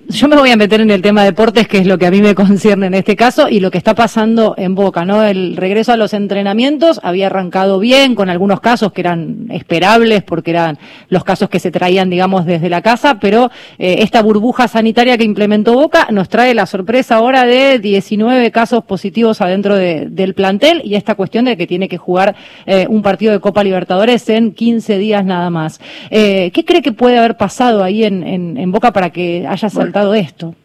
yo, 0.10 0.28
me 0.28 0.36
voy 0.36 0.52
a 0.52 0.58
meter 0.58 0.82
en 0.82 0.92
el 0.92 1.02
tema 1.02 1.22
de 1.22 1.28
deportes, 1.28 1.70
que 1.70 1.78
es 1.78 1.88
lo 1.88 1.98
que 1.98 2.06
a 2.06 2.12
mí 2.12 2.22
me 2.22 2.36
concierne 2.36 2.88
en 2.88 2.96
este 2.96 3.16
caso, 3.16 3.48
y 3.48 3.62
lo 3.62 3.72
que 3.72 3.78
está 3.78 3.96
pasando 3.96 4.54
en 4.58 4.76
Boca, 4.76 5.06
¿no? 5.06 5.24
El 5.24 5.56
regreso 5.56 5.94
a 5.94 5.98
los 5.98 6.14
entrenamientos 6.14 7.00
había 7.02 7.28
arrancado 7.28 7.80
bien, 7.80 8.14
con 8.14 8.30
algunos 8.30 8.60
casos 8.60 8.92
que 8.92 9.00
eran 9.00 9.46
esperables, 9.52 10.22
porque 10.22 10.52
eran 10.52 10.78
los 11.08 11.24
casos 11.24 11.48
que 11.48 11.60
se 11.60 11.72
traían, 11.72 12.10
digamos, 12.10 12.46
desde 12.46 12.70
la 12.70 12.82
casa, 12.82 13.18
pero 13.22 13.50
eh, 13.80 13.98
esta 14.00 14.22
burbuja 14.22 14.68
sanitaria 14.68 15.18
que 15.18 15.24
implementó 15.24 15.76
Boca 15.76 16.08
nos 16.12 16.28
trae 16.28 16.54
la 16.54 16.66
sorpresa 16.66 17.16
ahora 17.16 17.46
de 17.46 17.80
19 17.80 18.52
casos 18.52 18.84
positivos 18.84 19.40
adentro 19.40 19.78
del 19.78 20.34
plantel 20.34 20.82
y 20.84 20.96
esta 20.96 21.16
cuestión 21.16 21.46
de 21.46 21.56
que 21.56 21.68
tiene 21.68 21.88
que 21.88 21.98
jugar 21.98 22.36
eh, 22.66 22.86
un 22.90 23.02
partido 23.02 23.32
de 23.32 23.40
Copa 23.40 23.64
Libertadores 23.64 24.28
en 24.28 24.52
15 24.52 24.98
días 24.98 25.24
nada 25.24 25.50
más. 25.50 25.80
Eh, 26.10 26.52
¿Qué 26.52 26.66
cree 26.66 26.82
que 26.82 26.92
puede 26.92 27.18
haber 27.18 27.38
pasado 27.38 27.84
ahí 27.84 28.04
en, 28.04 28.24
en, 28.24 28.72
Boca 28.72 28.92
para 28.92 29.10
que 29.12 29.46
haya 29.48 29.70
saltado 29.70 30.14
esto? 30.14 30.56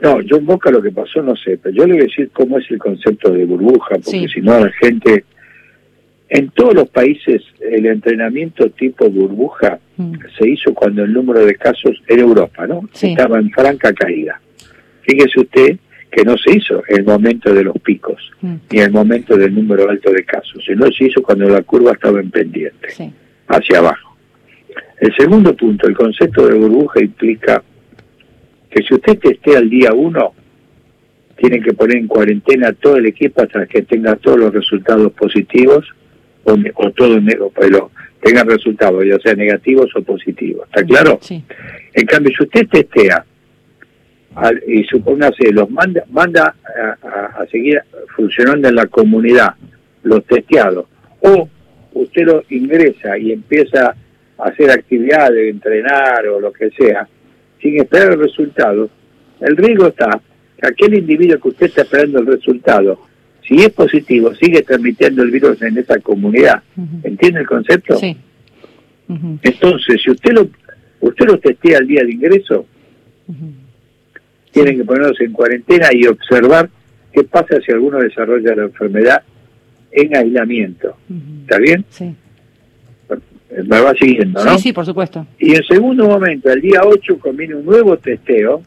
No, 0.00 0.20
yo 0.22 0.36
en 0.36 0.46
Boca 0.46 0.70
lo 0.70 0.80
que 0.80 0.90
pasó 0.90 1.22
no 1.22 1.36
sé, 1.36 1.58
pero 1.58 1.74
yo 1.74 1.86
le 1.86 1.94
voy 1.94 2.02
a 2.02 2.04
decir 2.04 2.30
cómo 2.32 2.58
es 2.58 2.70
el 2.70 2.78
concepto 2.78 3.30
de 3.30 3.44
burbuja, 3.44 3.96
porque 3.96 4.28
si 4.28 4.40
no 4.40 4.58
la 4.58 4.70
gente... 4.72 5.24
En 6.32 6.48
todos 6.50 6.74
los 6.74 6.88
países 6.88 7.42
el 7.60 7.86
entrenamiento 7.86 8.70
tipo 8.70 9.10
burbuja 9.10 9.80
mm. 9.96 10.14
se 10.38 10.48
hizo 10.48 10.72
cuando 10.72 11.02
el 11.02 11.12
número 11.12 11.44
de 11.44 11.56
casos 11.56 12.00
era 12.06 12.22
Europa, 12.22 12.68
¿no? 12.68 12.88
Estaba 13.02 13.40
en 13.40 13.50
franca 13.50 13.92
caída. 13.92 14.40
Fíjese 15.02 15.40
usted 15.40 15.76
que 16.10 16.24
no 16.24 16.36
se 16.36 16.56
hizo 16.56 16.82
en 16.88 16.98
el 16.98 17.04
momento 17.04 17.52
de 17.52 17.64
los 17.64 17.76
picos, 17.78 18.30
mm. 18.40 18.54
ni 18.70 18.78
en 18.78 18.84
el 18.84 18.90
momento 18.92 19.36
del 19.36 19.54
número 19.54 19.88
alto 19.88 20.12
de 20.12 20.24
casos, 20.24 20.62
sino 20.64 20.90
se 20.92 21.06
hizo 21.06 21.22
cuando 21.22 21.48
la 21.48 21.62
curva 21.62 21.92
estaba 21.92 22.20
en 22.20 22.30
pendiente, 22.30 23.12
hacia 23.48 23.78
abajo. 23.78 24.09
El 25.00 25.14
segundo 25.16 25.54
punto, 25.56 25.86
el 25.86 25.96
concepto 25.96 26.46
de 26.46 26.58
burbuja 26.58 27.02
implica 27.02 27.62
que 28.70 28.82
si 28.82 28.94
usted 28.94 29.18
esté 29.22 29.56
al 29.56 29.68
día 29.68 29.92
uno, 29.92 30.34
tiene 31.36 31.60
que 31.60 31.72
poner 31.72 31.96
en 31.96 32.06
cuarentena 32.06 32.72
todo 32.74 32.96
el 32.96 33.06
equipo 33.06 33.42
hasta 33.42 33.66
que 33.66 33.82
tenga 33.82 34.14
todos 34.16 34.38
los 34.38 34.52
resultados 34.52 35.10
positivos 35.12 35.86
o, 36.44 36.52
o 36.74 36.90
todo 36.92 37.18
pero 37.58 37.90
tenga 38.22 38.44
resultados, 38.44 39.04
ya 39.06 39.18
sea 39.18 39.34
negativos 39.34 39.90
o 39.96 40.02
positivos. 40.02 40.66
¿Está 40.66 40.84
claro? 40.84 41.18
Sí. 41.22 41.42
En 41.94 42.06
cambio, 42.06 42.32
si 42.36 42.44
usted 42.44 42.68
testea 42.68 43.24
y 44.66 44.84
supóngase, 44.84 45.50
los 45.52 45.70
manda, 45.70 46.04
manda 46.10 46.54
a, 47.02 47.42
a, 47.42 47.46
seguir 47.50 47.80
funcionando 48.14 48.68
en 48.68 48.74
la 48.74 48.86
comunidad, 48.86 49.54
los 50.02 50.24
testeados, 50.26 50.86
o 51.20 51.48
usted 51.94 52.26
lo 52.26 52.44
ingresa 52.50 53.18
y 53.18 53.32
empieza 53.32 53.94
hacer 54.44 54.70
actividades, 54.70 55.50
entrenar 55.50 56.26
o 56.28 56.40
lo 56.40 56.52
que 56.52 56.70
sea, 56.70 57.08
sin 57.60 57.80
esperar 57.80 58.12
el 58.12 58.20
resultado, 58.20 58.88
el 59.40 59.56
riesgo 59.56 59.88
está 59.88 60.20
que 60.56 60.68
aquel 60.68 60.98
individuo 60.98 61.40
que 61.40 61.48
usted 61.48 61.66
está 61.66 61.82
esperando 61.82 62.20
el 62.20 62.26
resultado, 62.26 63.00
si 63.46 63.56
es 63.56 63.70
positivo, 63.70 64.34
sigue 64.34 64.62
transmitiendo 64.62 65.22
el 65.22 65.30
virus 65.30 65.60
en 65.62 65.78
esa 65.78 65.98
comunidad. 66.00 66.62
¿Entiende 67.02 67.40
el 67.40 67.46
concepto? 67.46 67.96
Sí. 67.96 68.16
Entonces, 69.42 70.00
si 70.02 70.10
usted 70.10 70.32
lo 70.32 70.48
usted 71.00 71.26
lo 71.26 71.38
testea 71.38 71.78
al 71.78 71.86
día 71.86 72.04
de 72.04 72.12
ingreso, 72.12 72.66
tienen 74.52 74.76
que 74.76 74.84
ponerse 74.84 75.24
en 75.24 75.32
cuarentena 75.32 75.88
y 75.92 76.06
observar 76.06 76.68
qué 77.12 77.24
pasa 77.24 77.60
si 77.64 77.72
alguno 77.72 77.98
desarrolla 77.98 78.54
la 78.54 78.64
enfermedad 78.64 79.22
en 79.90 80.16
aislamiento. 80.16 80.96
¿Está 81.42 81.58
bien? 81.58 81.84
Sí 81.88 82.14
me 83.64 83.80
va 83.80 83.92
siguiendo, 83.94 84.44
¿no? 84.44 84.52
Sí, 84.52 84.62
sí, 84.64 84.72
por 84.72 84.86
supuesto. 84.86 85.26
Y 85.38 85.54
en 85.54 85.64
segundo 85.64 86.06
momento, 86.06 86.50
el 86.50 86.60
día 86.60 86.80
8 86.84 87.18
conviene 87.18 87.56
un 87.56 87.64
nuevo 87.64 87.96
testeo 87.96 88.62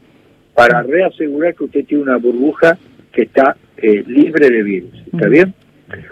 para 0.53 0.83
reasegurar 0.83 1.55
que 1.55 1.63
usted 1.63 1.85
tiene 1.85 2.03
una 2.03 2.17
burbuja 2.17 2.77
que 3.11 3.23
está 3.23 3.55
eh, 3.77 4.03
libre 4.07 4.49
de 4.49 4.63
virus. 4.63 5.03
¿Está 5.11 5.27
bien? 5.27 5.53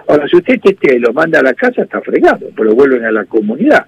Ahora, 0.08 0.28
si 0.28 0.38
usted 0.38 0.60
testea 0.60 0.96
y 0.96 1.00
lo 1.00 1.14
manda 1.14 1.40
a 1.40 1.44
la 1.44 1.54
casa, 1.54 1.84
está 1.84 2.02
fregado, 2.02 2.50
pero 2.56 2.76
vuelven 2.76 3.06
a 3.06 3.12
la 3.12 3.26
comunidad. 3.26 3.86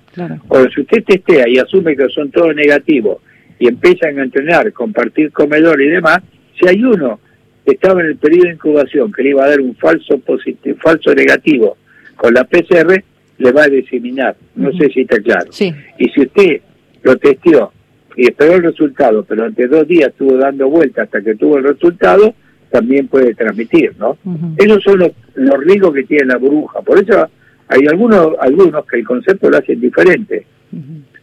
Ahora, 0.49 0.69
si 0.73 0.81
usted 0.81 1.03
testea 1.03 1.47
y 1.47 1.57
asume 1.57 1.95
que 1.95 2.07
son 2.09 2.31
todos 2.31 2.55
negativos 2.55 3.17
y 3.59 3.67
empiezan 3.67 4.19
a 4.19 4.23
entrenar, 4.23 4.71
compartir 4.73 5.31
comedor 5.31 5.81
y 5.81 5.89
demás, 5.89 6.19
si 6.59 6.67
hay 6.67 6.83
uno 6.83 7.19
que 7.65 7.73
estaba 7.73 8.01
en 8.01 8.07
el 8.07 8.17
periodo 8.17 8.47
de 8.47 8.53
incubación 8.53 9.11
que 9.11 9.23
le 9.23 9.29
iba 9.29 9.45
a 9.45 9.49
dar 9.49 9.61
un 9.61 9.75
falso 9.75 10.17
positivo, 10.19 10.77
falso 10.81 11.13
negativo 11.13 11.77
con 12.15 12.33
la 12.33 12.43
PCR, 12.43 13.03
le 13.37 13.51
va 13.51 13.63
a 13.63 13.67
diseminar. 13.67 14.35
No 14.55 14.71
sé 14.73 14.89
si 14.89 15.01
está 15.01 15.19
claro. 15.19 15.51
Y 15.97 16.09
si 16.09 16.21
usted 16.21 16.61
lo 17.01 17.15
testeó 17.17 17.71
y 18.15 18.23
esperó 18.23 18.55
el 18.55 18.63
resultado, 18.63 19.23
pero 19.23 19.45
ante 19.45 19.67
dos 19.67 19.87
días 19.87 20.09
estuvo 20.09 20.37
dando 20.37 20.69
vuelta 20.69 21.03
hasta 21.03 21.21
que 21.21 21.35
tuvo 21.35 21.57
el 21.57 21.63
resultado, 21.63 22.33
también 22.69 23.07
puede 23.07 23.35
transmitir, 23.35 23.93
¿no? 23.99 24.17
Esos 24.57 24.83
son 24.83 24.99
los, 24.99 25.11
los 25.35 25.63
riesgos 25.63 25.93
que 25.93 26.03
tiene 26.03 26.25
la 26.25 26.37
burbuja. 26.37 26.81
Por 26.81 26.97
eso 26.97 27.27
hay 27.67 27.85
algunos, 27.87 28.35
algunos 28.39 28.85
que 28.85 28.97
el 28.99 29.05
concepto 29.05 29.49
lo 29.49 29.57
hacen 29.57 29.79
diferente. 29.79 30.45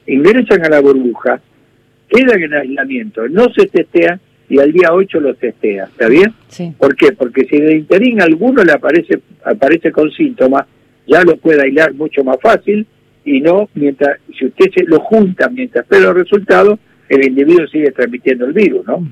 Ingresan 0.06 0.64
a 0.64 0.68
la 0.68 0.80
burbuja, 0.80 1.40
quedan 2.08 2.42
en 2.42 2.54
aislamiento, 2.54 3.28
no 3.28 3.52
se 3.52 3.66
testean 3.66 4.20
y 4.48 4.58
al 4.58 4.72
día 4.72 4.92
8 4.92 5.20
los 5.20 5.38
testea, 5.38 5.84
¿está 5.84 6.08
bien? 6.08 6.34
¿Por 6.76 6.96
qué? 6.96 7.12
Porque 7.12 7.44
si 7.44 7.56
de 7.56 7.76
interín 7.76 8.20
alguno 8.20 8.64
le 8.64 8.72
aparece, 8.72 9.20
aparece 9.44 9.92
con 9.92 10.10
síntomas, 10.10 10.66
ya 11.10 11.22
lo 11.24 11.36
puede 11.36 11.62
aislar 11.62 11.92
mucho 11.94 12.22
más 12.22 12.36
fácil 12.40 12.86
y 13.24 13.40
no 13.40 13.68
mientras, 13.74 14.18
si 14.38 14.46
usted 14.46 14.70
se 14.74 14.84
lo 14.84 15.00
junta 15.00 15.48
mientras 15.48 15.84
espera 15.84 16.06
los 16.06 16.14
resultados, 16.14 16.78
el 17.08 17.26
individuo 17.26 17.66
sigue 17.66 17.90
transmitiendo 17.90 18.46
el 18.46 18.52
virus, 18.52 18.86
¿no? 18.86 19.04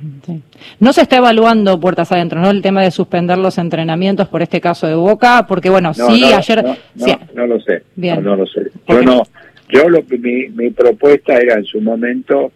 No 0.79 0.93
se 0.93 1.03
está 1.03 1.17
evaluando 1.17 1.81
puertas 1.81 2.13
adentro, 2.13 2.41
¿no? 2.41 2.51
El 2.51 2.63
tema 2.63 2.83
de 2.83 2.93
suspender 2.93 3.37
los 3.39 3.59
entrenamientos 3.59 4.29
por 4.29 4.41
este 4.41 4.61
caso 4.61 4.87
de 4.87 4.95
Boca, 4.95 5.47
porque 5.49 5.69
bueno, 5.69 5.93
sí, 5.93 6.25
ayer... 6.33 6.65
No, 6.65 6.77
no, 7.35 7.47
lo 7.49 7.61
sé, 7.61 7.83
no, 7.97 8.37
lo 8.37 8.47
sé. 8.47 8.71
Yo 8.87 9.03
no, 9.03 9.25
yo 9.69 9.89
lo, 9.89 10.05
mi, 10.17 10.49
mi 10.51 10.71
propuesta 10.71 11.37
era 11.39 11.55
en 11.55 11.65
su 11.65 11.81
momento, 11.81 12.53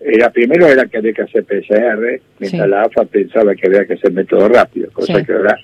era 0.00 0.30
primero 0.30 0.68
era 0.68 0.86
que 0.86 0.98
había 0.98 1.12
que 1.12 1.22
hacer 1.22 1.44
PCR, 1.44 2.20
mientras 2.38 2.68
la 2.68 2.82
AFA 2.82 3.04
pensaba 3.04 3.56
que 3.56 3.66
había 3.66 3.84
que 3.84 3.94
hacer 3.94 4.12
método 4.12 4.48
rápido, 4.48 4.92
cosa 4.92 5.24
que 5.24 5.32
ahora 5.32 5.58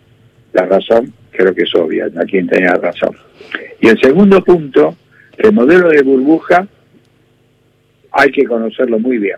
la 0.53 0.67
razón 0.67 1.13
creo 1.37 1.55
que 1.55 1.63
es 1.63 1.75
obvia, 1.75 2.07
a 2.07 2.25
quien 2.25 2.47
tenía 2.47 2.75
razón. 2.75 3.17
Y 3.81 3.89
el 3.89 4.01
segundo 4.01 4.43
punto, 4.43 4.97
el 5.37 5.53
modelo 5.53 5.89
de 5.89 6.03
burbuja 6.03 6.67
hay 8.13 8.31
que 8.31 8.45
conocerlo 8.45 8.99
muy 8.99 9.19
bien, 9.19 9.37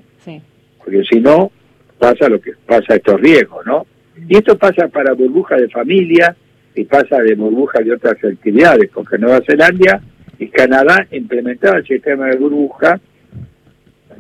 porque 0.79 1.03
si 1.05 1.21
no, 1.21 1.51
pasa 1.99 2.29
lo 2.29 2.41
que 2.41 2.53
pasa 2.67 2.97
estos 2.97 3.21
riesgos, 3.21 3.65
¿no? 3.67 3.87
Y 4.29 4.37
esto 4.37 4.57
pasa 4.57 4.89
para 4.89 5.15
burbuja 5.15 5.57
de 5.57 5.69
familia 5.69 6.37
y 6.75 6.85
pasa 6.85 7.19
de 7.19 7.35
burbuja 7.35 7.81
de 7.81 7.93
otras 7.93 8.23
actividades, 8.23 8.91
porque 8.93 9.19
Nueva 9.19 9.41
Zelanda 9.47 10.01
y 10.39 10.49
Canadá 10.49 11.07
implementaron 11.11 11.79
el 11.79 11.87
sistema 11.87 12.27
de 12.27 12.37
burbuja 12.37 13.01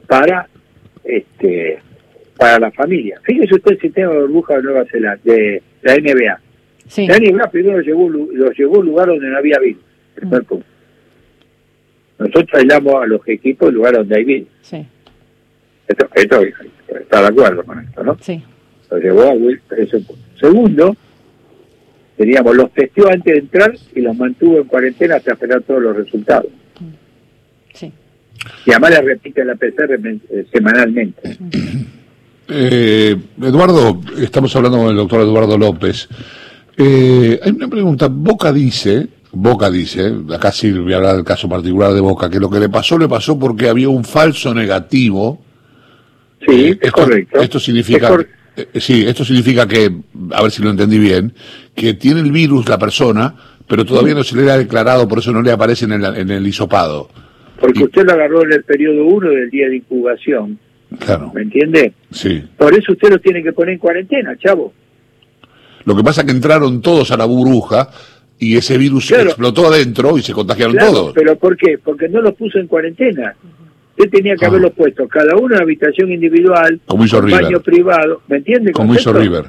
para 0.06 0.48
este 1.04 1.78
para 2.36 2.58
la 2.58 2.70
familia. 2.70 3.20
Fíjese 3.22 3.54
usted 3.54 3.72
el 3.72 3.80
sistema 3.80 4.12
de 4.12 4.20
burbuja 4.20 4.56
de 4.56 4.62
Nueva 4.62 4.84
Zelanda, 4.90 5.20
de 5.24 5.62
la 5.82 5.94
NBA. 5.96 6.40
Sí. 6.88 7.06
La 7.06 7.18
NBA 7.18 7.50
primero 7.50 7.78
los 7.78 7.86
llevó, 7.86 8.08
los 8.08 8.56
llevó 8.56 8.76
a 8.76 8.78
un 8.78 8.86
lugar 8.86 9.08
donde 9.08 9.28
no 9.28 9.38
había 9.38 9.58
virus, 9.58 9.82
primer 10.14 10.42
mm. 10.42 10.46
punto. 10.46 10.66
Nosotros 12.18 12.48
aislamos 12.54 12.94
a 13.02 13.06
los 13.06 13.20
equipos 13.28 13.68
en 13.68 13.74
lugar 13.74 13.94
donde 13.94 14.16
hay 14.16 14.24
virus. 14.24 14.48
Sí. 14.62 14.86
Esto, 15.86 16.08
esto 16.14 16.40
está 16.88 17.20
de 17.20 17.26
acuerdo 17.28 17.64
con 17.64 17.80
esto, 17.80 18.02
¿no? 18.02 18.16
Sí. 18.20 18.42
Los 18.90 19.02
llevó 19.02 19.22
a 19.22 19.34
ese 19.76 19.98
punto. 20.00 20.22
Segundo, 20.40 20.96
teníamos 22.16 22.56
los 22.56 22.72
testeó 22.72 23.08
antes 23.08 23.34
de 23.34 23.40
entrar 23.40 23.74
y 23.94 24.00
los 24.00 24.16
mantuvo 24.16 24.58
en 24.58 24.64
cuarentena 24.64 25.16
hasta 25.16 25.32
esperar 25.32 25.62
todos 25.62 25.82
los 25.82 25.96
resultados. 25.96 26.50
Mm. 26.80 26.94
Sí. 27.72 27.92
Y 28.64 28.70
además 28.70 28.90
le 28.90 29.02
repite 29.02 29.44
la 29.44 29.54
PCR 29.54 29.98
eh, 30.04 30.46
semanalmente. 30.52 31.36
Eh, 32.48 33.16
Eduardo, 33.42 34.00
estamos 34.18 34.54
hablando 34.54 34.78
con 34.78 34.88
el 34.90 34.96
doctor 34.96 35.20
Eduardo 35.22 35.58
López. 35.58 36.08
Eh, 36.76 37.40
hay 37.42 37.52
una 37.52 37.68
pregunta. 37.68 38.08
Boca 38.08 38.52
dice, 38.52 39.08
Boca 39.32 39.70
dice, 39.70 40.12
acá 40.34 40.52
sí 40.52 40.72
voy 40.72 40.92
a 40.92 40.96
hablar 40.96 41.16
del 41.16 41.24
caso 41.24 41.48
particular 41.48 41.92
de 41.92 42.00
Boca, 42.00 42.28
que 42.28 42.40
lo 42.40 42.50
que 42.50 42.60
le 42.60 42.68
pasó 42.68 42.98
le 42.98 43.08
pasó 43.08 43.38
porque 43.38 43.68
había 43.68 43.88
un 43.88 44.04
falso 44.04 44.54
negativo. 44.54 45.42
Sí, 46.46 46.66
es 46.66 46.78
esto, 46.80 46.92
correcto. 46.92 47.40
Esto 47.40 47.58
significa, 47.58 48.16
eh, 48.56 48.80
sí, 48.80 49.04
esto 49.06 49.24
significa 49.24 49.66
que, 49.66 49.90
a 50.32 50.42
ver 50.42 50.50
si 50.50 50.62
lo 50.62 50.70
entendí 50.70 50.98
bien, 50.98 51.32
que 51.74 51.94
tiene 51.94 52.20
el 52.20 52.30
virus 52.30 52.68
la 52.68 52.78
persona, 52.78 53.34
pero 53.66 53.84
todavía 53.84 54.14
no 54.14 54.22
se 54.22 54.36
le 54.36 54.50
ha 54.50 54.58
declarado, 54.58 55.08
por 55.08 55.18
eso 55.18 55.32
no 55.32 55.42
le 55.42 55.50
aparece 55.50 55.86
en 55.86 55.92
el, 55.92 56.04
en 56.04 56.30
el 56.30 56.46
hisopado. 56.46 57.08
Porque 57.58 57.84
usted 57.84 58.04
lo 58.04 58.12
agarró 58.12 58.44
en 58.44 58.52
el 58.52 58.64
periodo 58.64 59.04
1 59.04 59.30
del 59.30 59.50
día 59.50 59.68
de 59.68 59.76
incubación. 59.76 60.58
Claro. 60.98 61.32
¿Me 61.34 61.42
entiende? 61.42 61.94
Sí. 62.10 62.44
Por 62.56 62.74
eso 62.74 62.92
usted 62.92 63.10
los 63.10 63.22
tiene 63.22 63.42
que 63.42 63.52
poner 63.52 63.74
en 63.74 63.78
cuarentena, 63.78 64.36
chavo. 64.36 64.72
Lo 65.86 65.96
que 65.96 66.02
pasa 66.04 66.20
es 66.20 66.26
que 66.26 66.32
entraron 66.32 66.82
todos 66.82 67.10
a 67.10 67.16
la 67.16 67.24
burbuja 67.24 67.88
y 68.38 68.56
ese 68.56 68.76
virus 68.76 69.06
Claro. 69.08 69.30
explotó 69.30 69.66
adentro 69.68 70.18
y 70.18 70.22
se 70.22 70.32
contagiaron 70.34 70.74
Claro, 70.76 70.92
todos. 70.92 71.12
¿Pero 71.14 71.36
por 71.38 71.56
qué? 71.56 71.78
Porque 71.82 72.08
no 72.08 72.20
los 72.20 72.34
puso 72.34 72.58
en 72.58 72.66
cuarentena. 72.66 73.34
Usted 73.98 74.10
tenía 74.10 74.36
que 74.36 74.44
Ah. 74.44 74.48
haberlos 74.48 74.72
puesto 74.72 75.08
cada 75.08 75.34
uno 75.36 75.54
en 75.56 75.62
habitación 75.62 76.12
individual, 76.12 76.80
Como 76.84 77.04
hizo 77.06 77.18
River. 77.20 77.42
baño 77.44 77.60
privado, 77.60 78.20
¿me 78.28 78.36
entiende? 78.36 78.72
Como 78.72 78.94
hizo? 78.94 79.12
River. 79.12 79.46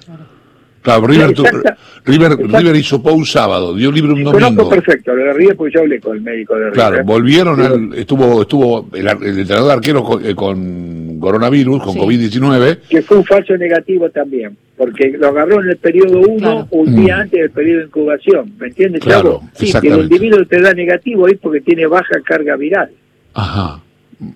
Claro, 0.81 1.05
River, 1.07 1.33
tu- 1.33 1.43
Exacta- 1.43 1.77
River, 2.05 2.31
exacta- 2.33 2.59
River 2.59 2.75
hisopó 2.77 3.11
un 3.13 3.25
sábado, 3.25 3.73
dio 3.75 3.91
libre 3.91 4.13
un 4.13 4.23
Conozco 4.23 4.39
domingo. 4.45 4.69
perfecto 4.69 5.13
lo 5.15 5.23
de 5.25 5.33
River 5.33 5.55
porque 5.57 5.73
yo 5.73 5.79
hablé 5.81 5.99
con 5.99 6.15
el 6.15 6.21
médico 6.21 6.53
de 6.53 6.59
River. 6.61 6.73
Claro, 6.73 7.03
volvieron 7.03 7.59
al, 7.61 7.93
estuvo, 7.95 8.41
estuvo 8.43 8.87
el, 8.93 9.07
ar- 9.07 9.17
el 9.21 9.39
entrenador 9.39 9.67
de 9.67 9.73
arquero 9.73 10.03
con, 10.03 10.25
eh, 10.25 10.33
con 10.35 11.19
coronavirus, 11.19 11.83
con 11.83 11.93
Sí. 11.93 11.99
COVID-19, 11.99 12.77
que 12.89 13.01
fue 13.01 13.17
un 13.17 13.25
falso 13.25 13.57
negativo 13.57 14.09
también, 14.11 14.55
porque 14.77 15.09
lo 15.19 15.27
agarró 15.27 15.61
en 15.61 15.69
el 15.71 15.77
periodo 15.77 16.19
1 16.21 16.37
Claro. 16.37 16.67
un 16.71 16.93
Mm. 16.93 16.95
día 17.05 17.17
antes 17.17 17.39
del 17.41 17.49
periodo 17.49 17.79
de 17.79 17.85
incubación, 17.87 18.53
¿me 18.59 18.67
entiendes, 18.67 19.01
Claro? 19.01 19.41
Sí. 19.53 19.71
Que 19.81 19.87
el 19.89 19.99
individuo 20.03 20.45
te 20.45 20.61
da 20.61 20.71
negativo 20.73 21.25
ahí 21.25 21.35
porque 21.35 21.59
tiene 21.61 21.85
baja 21.87 22.21
carga 22.25 22.55
viral. 22.55 22.91
Ajá, 23.33 23.81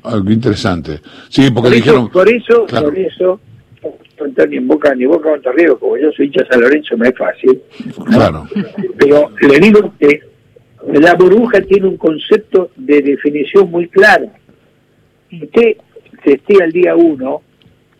algo 0.03 0.31
interesante. 0.31 0.99
Sí, 1.29 1.43
porque 1.51 1.69
Por 1.69 1.75
dijeron, 1.75 2.01
eso, 2.03 2.11
por 2.11 2.29
eso, 2.29 2.65
Claro. 2.65 2.85
por 2.89 2.97
eso, 2.99 3.39
no 4.21 4.25
contar 4.27 4.49
ni 4.49 4.57
en 4.57 4.67
Boca 4.67 4.93
ni 4.95 5.05
Boca 5.05 5.29
contra 5.31 5.51
River, 5.51 5.77
como 5.79 5.97
yo 5.97 6.11
soy 6.11 6.27
hincha 6.27 6.45
San 6.49 6.61
Lorenzo, 6.61 6.97
me 6.97 7.09
es 7.09 7.17
fácil. 7.17 7.61
claro, 8.05 8.47
Pero 8.97 9.31
le 9.41 9.59
digo 9.59 9.93
que 9.99 10.21
la 10.93 11.13
burbuja 11.15 11.61
tiene 11.61 11.87
un 11.87 11.97
concepto 11.97 12.71
de 12.75 13.01
definición 13.01 13.69
muy 13.69 13.87
clara. 13.87 14.27
Usted 15.31 15.77
se 16.23 16.33
esté 16.33 16.63
al 16.63 16.71
día 16.71 16.95
uno, 16.95 17.41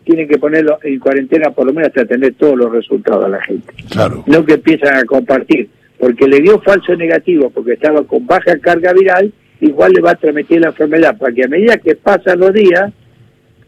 tiene 0.04 0.26
que 0.26 0.38
ponerlo 0.38 0.78
en 0.82 0.98
cuarentena 0.98 1.50
por 1.50 1.66
lo 1.66 1.72
menos 1.72 1.88
hasta 1.88 2.04
tener 2.04 2.34
todos 2.34 2.56
los 2.56 2.72
resultados 2.72 3.24
a 3.24 3.28
la 3.28 3.42
gente. 3.42 3.72
claro, 3.90 4.24
No 4.26 4.44
que 4.44 4.54
empiezan 4.54 4.96
a 4.96 5.04
compartir, 5.04 5.68
porque 5.98 6.26
le 6.26 6.40
dio 6.40 6.60
falso 6.60 6.94
negativo, 6.96 7.50
porque 7.50 7.74
estaba 7.74 8.04
con 8.04 8.26
baja 8.26 8.58
carga 8.58 8.92
viral, 8.92 9.32
igual 9.60 9.92
le 9.92 10.00
va 10.02 10.10
a 10.12 10.16
transmitir 10.16 10.60
la 10.60 10.68
enfermedad, 10.68 11.16
para 11.16 11.32
que 11.32 11.44
a 11.44 11.48
medida 11.48 11.76
que 11.76 11.94
pasan 11.94 12.40
los 12.40 12.52
días, 12.52 12.92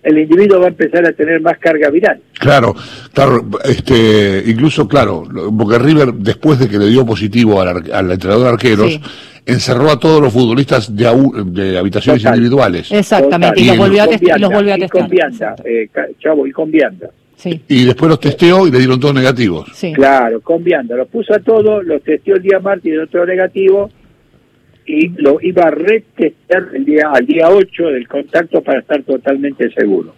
el 0.04 0.18
individuo 0.18 0.60
va 0.60 0.66
a 0.66 0.68
empezar 0.68 1.04
a 1.06 1.12
tener 1.12 1.40
más 1.40 1.58
carga 1.58 1.88
viral. 1.90 2.20
claro, 2.38 2.74
claro, 3.12 3.44
este, 3.64 4.42
incluso, 4.46 4.86
claro, 4.86 5.24
lo- 5.30 5.50
porque 5.56 5.78
River, 5.78 6.12
después 6.14 6.58
de 6.58 6.68
que 6.68 6.78
le 6.78 6.86
dio 6.88 7.04
positivo 7.06 7.60
al, 7.60 7.68
ar- 7.68 7.92
al 7.92 8.10
entrenador 8.12 8.44
de 8.44 8.48
arqueros, 8.50 8.92
Sí. 8.92 9.00
encerró 9.46 9.90
a 9.90 9.98
todos 9.98 10.20
los 10.22 10.32
futbolistas 10.32 10.94
de, 10.94 11.04
de 11.46 11.78
habitaciones 11.78 12.22
Total. 12.22 12.36
individuales. 12.36 12.90
Exactamente, 12.92 13.60
y 13.60 13.64
los 13.66 13.76
volvió 13.76 14.02
a 14.02 14.06
testar. 14.06 14.40
Los 14.40 14.48
vianda, 14.50 14.56
volvió 14.56 14.74
a 14.74 14.76
y 14.76 14.80
testar. 14.80 15.00
con 15.00 15.10
vianda, 15.10 15.54
eh, 15.64 15.88
ca- 15.92 16.06
chavo, 16.22 16.46
y 16.46 16.52
con 16.52 16.70
vianda. 16.70 17.10
Sí, 17.36 17.60
Y 17.68 17.84
después 17.84 18.08
los 18.08 18.20
testeó 18.20 18.66
y 18.66 18.70
le 18.70 18.78
dieron 18.78 18.98
todos 19.00 19.14
negativos. 19.14 19.68
sí. 19.74 19.92
Claro, 19.92 20.40
con 20.40 20.62
vianda. 20.64 20.96
Los 20.96 21.08
puso 21.08 21.34
a 21.34 21.38
todos, 21.40 21.84
los 21.84 22.02
testeó 22.02 22.36
el 22.36 22.42
día 22.42 22.58
martes 22.60 22.86
y 22.86 22.90
el 22.90 23.00
otro 23.00 23.26
negativo, 23.26 23.90
y 24.86 25.08
lo 25.22 25.38
iba 25.40 25.64
a 25.64 25.70
retestar 25.70 26.68
el 26.74 26.84
día, 26.84 27.10
al 27.12 27.26
día 27.26 27.48
8 27.48 27.86
del 27.88 28.06
contacto 28.06 28.62
para 28.62 28.80
estar 28.80 29.02
totalmente 29.02 29.70
seguro. 29.72 30.14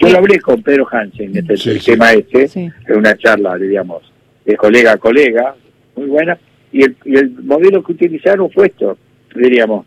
Yo 0.00 0.08
lo 0.08 0.18
hablé 0.18 0.40
con 0.40 0.62
Pedro 0.62 0.86
Hansen, 0.90 1.36
este 1.36 1.56
Sí, 1.56 1.70
el 1.70 1.80
sí. 1.80 1.90
tema 1.92 2.12
este, 2.12 2.48
Sí. 2.48 2.68
en 2.88 2.96
una 2.98 3.16
charla, 3.16 3.56
digamos, 3.56 4.02
de 4.44 4.56
colega 4.56 4.92
a 4.92 4.96
colega, 4.96 5.54
muy 5.96 6.06
buena, 6.06 6.36
y 6.72 6.82
el, 6.82 6.96
y 7.04 7.16
el 7.16 7.30
modelo 7.44 7.82
que 7.84 7.92
utilizaron 7.92 8.50
fue 8.50 8.66
esto, 8.66 8.98
diríamos. 9.36 9.86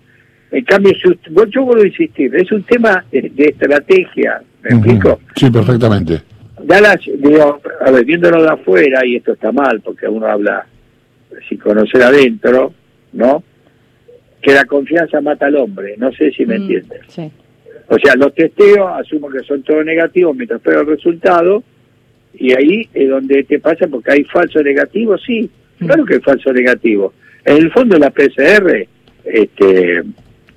En 0.52 0.64
cambio, 0.64 0.94
si 1.02 1.10
usted- 1.10 1.32
bueno, 1.32 1.52
yo 1.52 1.66
vuelvo 1.66 1.84
a 1.84 1.88
insistir, 1.88 2.34
es 2.36 2.50
un 2.52 2.64
tema 2.64 3.04
de, 3.12 3.32
de 3.34 3.46
estrategia, 3.46 4.42
¿me 4.64 4.70
explico? 4.78 5.20
Sí, 5.36 5.50
perfectamente. 5.50 6.22
Da 6.64 6.80
las, 6.80 7.00
digo, 7.04 7.60
a 7.86 7.92
ver, 7.92 8.06
viéndolo 8.06 8.42
de 8.44 8.50
afuera, 8.50 9.06
y 9.06 9.18
esto 9.18 9.34
está 9.34 9.52
mal, 9.52 9.82
porque 9.82 10.08
uno 10.08 10.26
habla 10.28 10.66
sin 11.50 11.58
conocer 11.58 12.02
adentro, 12.02 12.74
¿no? 13.12 13.44
Que 14.46 14.54
la 14.54 14.66
confianza 14.66 15.22
mata 15.22 15.48
al 15.48 15.56
hombre, 15.56 15.96
no 15.98 16.12
sé 16.12 16.30
si 16.32 16.46
me 16.46 16.60
Mm, 16.60 16.62
entiendes. 16.62 17.00
Sí. 17.08 17.32
O 17.88 17.98
sea, 17.98 18.14
los 18.16 18.32
testeos 18.36 18.92
asumo 18.94 19.28
que 19.30 19.40
son 19.40 19.64
todos 19.64 19.84
negativos 19.84 20.36
mientras 20.36 20.60
espero 20.60 20.82
el 20.82 20.88
resultado 20.88 21.64
y 22.38 22.54
ahí 22.54 22.88
es 22.94 23.10
donde 23.10 23.44
te 23.44 23.60
pasa 23.60 23.88
porque 23.88 24.12
hay 24.12 24.24
falso 24.26 24.62
negativo, 24.62 25.18
sí, 25.18 25.50
claro 25.80 26.06
que 26.06 26.16
hay 26.16 26.20
falso 26.20 26.54
negativo. 26.54 27.14
En 27.44 27.58
el 27.58 27.72
fondo 27.72 27.98
la 27.98 28.12
PCR, 28.12 28.88
este, 29.24 30.04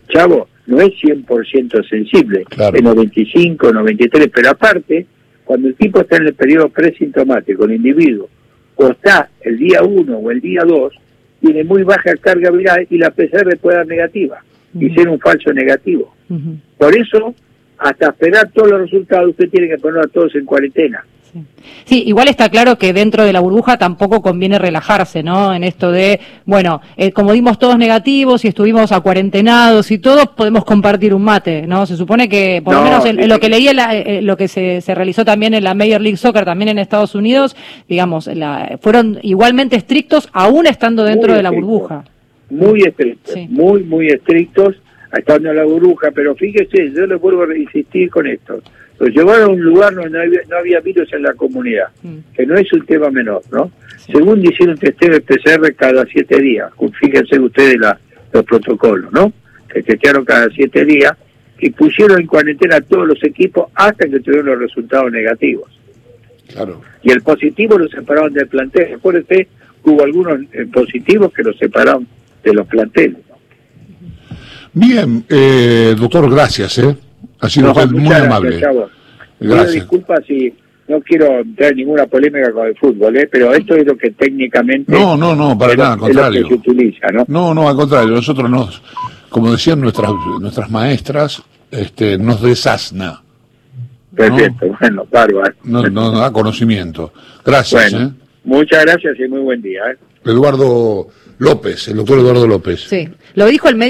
chavo, 0.08 0.48
no 0.66 0.80
es 0.82 0.90
100% 1.02 1.88
sensible, 1.88 2.44
Claro. 2.44 2.76
es 2.76 2.82
95, 2.82 3.72
93, 3.72 4.28
pero 4.34 4.50
aparte, 4.50 5.06
cuando 5.44 5.68
el 5.68 5.74
tipo 5.76 6.00
está 6.00 6.16
en 6.16 6.26
el 6.26 6.34
periodo 6.34 6.68
presintomático, 6.68 7.64
el 7.64 7.72
individuo, 7.76 8.28
o 8.76 8.88
está 8.88 9.30
el 9.40 9.56
día 9.58 9.82
1 9.82 10.14
o 10.18 10.30
el 10.30 10.40
día 10.42 10.60
2, 10.66 10.92
tiene 11.40 11.64
muy 11.64 11.82
baja 11.82 12.14
carga 12.20 12.50
viral 12.50 12.86
y 12.90 12.98
la 12.98 13.10
PCR 13.10 13.56
puede 13.60 13.76
dar 13.78 13.86
negativa 13.86 14.42
y 14.74 14.90
ser 14.94 15.08
un 15.08 15.18
falso 15.18 15.52
negativo. 15.52 16.14
Por 16.76 16.96
eso, 16.96 17.34
hasta 17.78 18.08
esperar 18.08 18.50
todos 18.52 18.70
los 18.70 18.80
resultados, 18.82 19.30
usted 19.30 19.48
tiene 19.50 19.68
que 19.68 19.78
poner 19.78 20.04
a 20.04 20.08
todos 20.08 20.34
en 20.34 20.44
cuarentena. 20.44 21.04
Sí. 21.32 21.40
Sí, 21.84 22.02
igual 22.06 22.28
está 22.28 22.48
claro 22.48 22.76
que 22.78 22.92
dentro 22.92 23.24
de 23.24 23.32
la 23.32 23.40
burbuja 23.40 23.76
tampoco 23.76 24.22
conviene 24.22 24.58
relajarse, 24.58 25.22
¿no? 25.22 25.54
En 25.54 25.62
esto 25.64 25.90
de, 25.92 26.20
bueno, 26.46 26.80
eh, 26.96 27.12
como 27.12 27.32
dimos 27.32 27.58
todos 27.58 27.76
negativos 27.78 28.44
y 28.44 28.48
estuvimos 28.48 28.92
a 28.92 29.00
cuarentenados 29.00 29.90
y 29.90 29.98
todos 29.98 30.28
podemos 30.28 30.64
compartir 30.64 31.12
un 31.14 31.22
mate, 31.22 31.66
¿no? 31.66 31.84
Se 31.86 31.96
supone 31.96 32.28
que, 32.28 32.62
por 32.64 32.74
lo 32.74 32.80
No, 32.80 32.86
menos 32.86 33.04
en, 33.04 33.16
sí, 33.16 33.22
en 33.22 33.28
lo 33.28 33.34
sí. 33.36 33.40
que 33.42 33.48
leí, 33.48 33.68
en 33.68 33.76
la- 33.76 33.94
eh, 33.96 34.22
lo 34.22 34.36
que 34.36 34.48
se, 34.48 34.80
se 34.80 34.94
realizó 34.94 35.24
también 35.24 35.54
en 35.54 35.64
la 35.64 35.74
Major 35.74 36.00
League 36.00 36.16
Soccer, 36.16 36.44
también 36.44 36.68
en 36.70 36.78
Estados 36.78 37.14
Unidos, 37.14 37.56
digamos, 37.88 38.26
la- 38.28 38.78
fueron 38.80 39.18
igualmente 39.22 39.76
estrictos 39.76 40.28
aún 40.32 40.66
estando 40.66 41.04
dentro 41.04 41.34
de 41.34 41.42
la 41.42 41.50
burbuja. 41.50 42.04
Muy 42.50 42.82
estrictos, 42.82 43.34
Sí. 43.34 43.46
muy, 43.50 43.82
muy 43.82 44.06
estrictos, 44.08 44.76
estando 45.16 45.50
en 45.50 45.56
la 45.56 45.64
burbuja. 45.64 46.10
Pero 46.14 46.34
fíjese, 46.34 46.92
yo 46.96 47.06
le 47.06 47.16
vuelvo 47.16 47.42
a 47.44 47.56
insistir 47.56 48.08
con 48.10 48.26
esto. 48.26 48.60
Los 49.00 49.10
llevaron 49.10 49.44
a 49.44 49.48
un 49.52 49.60
lugar 49.60 49.94
donde 49.94 50.10
no 50.10 50.20
había, 50.20 50.40
no 50.48 50.56
había 50.58 50.80
virus 50.80 51.12
en 51.12 51.22
la 51.22 51.32
comunidad, 51.34 51.88
Mm. 52.02 52.16
que 52.34 52.46
no 52.46 52.56
es 52.56 52.72
un 52.72 52.84
tema 52.84 53.10
menor, 53.10 53.42
¿no? 53.52 53.70
Sí. 54.04 54.12
Según 54.12 54.44
hicieron 54.44 54.76
testeo 54.76 55.12
de 55.12 55.20
PCR 55.20 55.72
cada 55.74 56.04
siete 56.06 56.40
días, 56.40 56.70
fíjense 57.00 57.38
ustedes 57.38 57.78
la- 57.78 57.98
los 58.32 58.44
protocolos, 58.44 59.12
¿no? 59.12 59.32
Que 59.72 59.82
testearon 59.82 60.24
cada 60.24 60.48
siete 60.50 60.84
días 60.84 61.12
y 61.60 61.70
pusieron 61.70 62.20
en 62.20 62.26
cuarentena 62.26 62.76
a 62.76 62.80
todos 62.80 63.06
los 63.06 63.22
equipos 63.24 63.70
hasta 63.74 64.08
que 64.08 64.20
tuvieron 64.20 64.46
los 64.46 64.58
resultados 64.60 65.10
negativos. 65.12 65.70
Claro. 66.52 66.80
y 67.02 67.10
el 67.10 67.20
positivo 67.20 67.76
lo 67.78 67.86
separaron 67.88 68.32
del 68.32 68.48
plantel. 68.48 68.94
Acuérdate, 68.94 69.48
hubo 69.84 70.02
algunos 70.02 70.40
eh, 70.54 70.64
positivos 70.72 71.30
que 71.32 71.42
lo 71.42 71.52
separaron 71.52 72.06
de 72.42 72.54
los 72.54 72.66
planteles. 72.66 73.18
Bien, 74.72 75.24
eh, 75.28 75.94
doctor, 75.98 76.30
gracias, 76.30 76.78
¿eh? 76.78 76.96
Ha 77.40 77.48
sido 77.48 77.66
No, 77.66 77.72
usted 77.72 77.90
muy 77.90 78.04
gracias, 78.04 78.26
amable. 78.26 78.50
Pido 78.58 78.90
Gracias. 79.40 79.72
disculpas 79.74 80.20
si 80.26 80.54
no 80.88 81.00
quiero 81.02 81.40
entrar 81.40 81.70
en 81.72 81.76
ninguna 81.78 82.06
polémica 82.06 82.52
con 82.52 82.66
el 82.66 82.76
fútbol, 82.76 83.16
¿eh? 83.16 83.28
pero 83.30 83.52
esto 83.54 83.74
es 83.76 83.86
lo 83.86 83.96
que 83.96 84.10
técnicamente 84.10 84.90
No, 84.92 85.16
no, 85.16 85.36
no, 85.36 85.56
para 85.56 85.74
nada, 85.74 85.92
al 85.92 85.96
es 85.96 86.00
lo 86.00 86.06
que 86.08 86.12
contrario. 86.14 86.48
se 86.48 86.54
utiliza, 86.54 87.06
¿no? 87.12 87.24
No, 87.28 87.54
no, 87.54 87.68
al 87.68 87.76
contrario, 87.76 88.10
nosotros 88.10 88.50
nos, 88.50 88.82
como 89.28 89.52
decían 89.52 89.80
nuestras, 89.80 90.10
nuestras 90.40 90.70
maestras, 90.70 91.42
este, 91.70 92.16
nos 92.18 92.40
desasna, 92.42 93.22
Perfecto, 94.16 94.66
bueno, 94.80 95.06
bárbaro. 95.10 95.54
nos, 95.64 95.92
nos 95.92 96.18
da 96.18 96.32
conocimiento. 96.32 97.12
Gracias, 97.44 97.92
bueno, 97.92 98.06
¿eh? 98.08 98.12
muchas 98.44 98.84
gracias 98.84 99.14
y 99.20 99.28
muy 99.28 99.40
buen 99.40 99.62
día. 99.62 99.82
¿eh? 99.92 99.96
Eduardo 100.24 101.06
López, 101.38 101.86
el 101.88 101.98
doctor 101.98 102.18
Eduardo 102.18 102.46
López. 102.48 102.80
Sí. 102.88 103.08
Lo 103.34 103.46
dijo 103.46 103.68
el 103.68 103.76
médico 103.76 103.86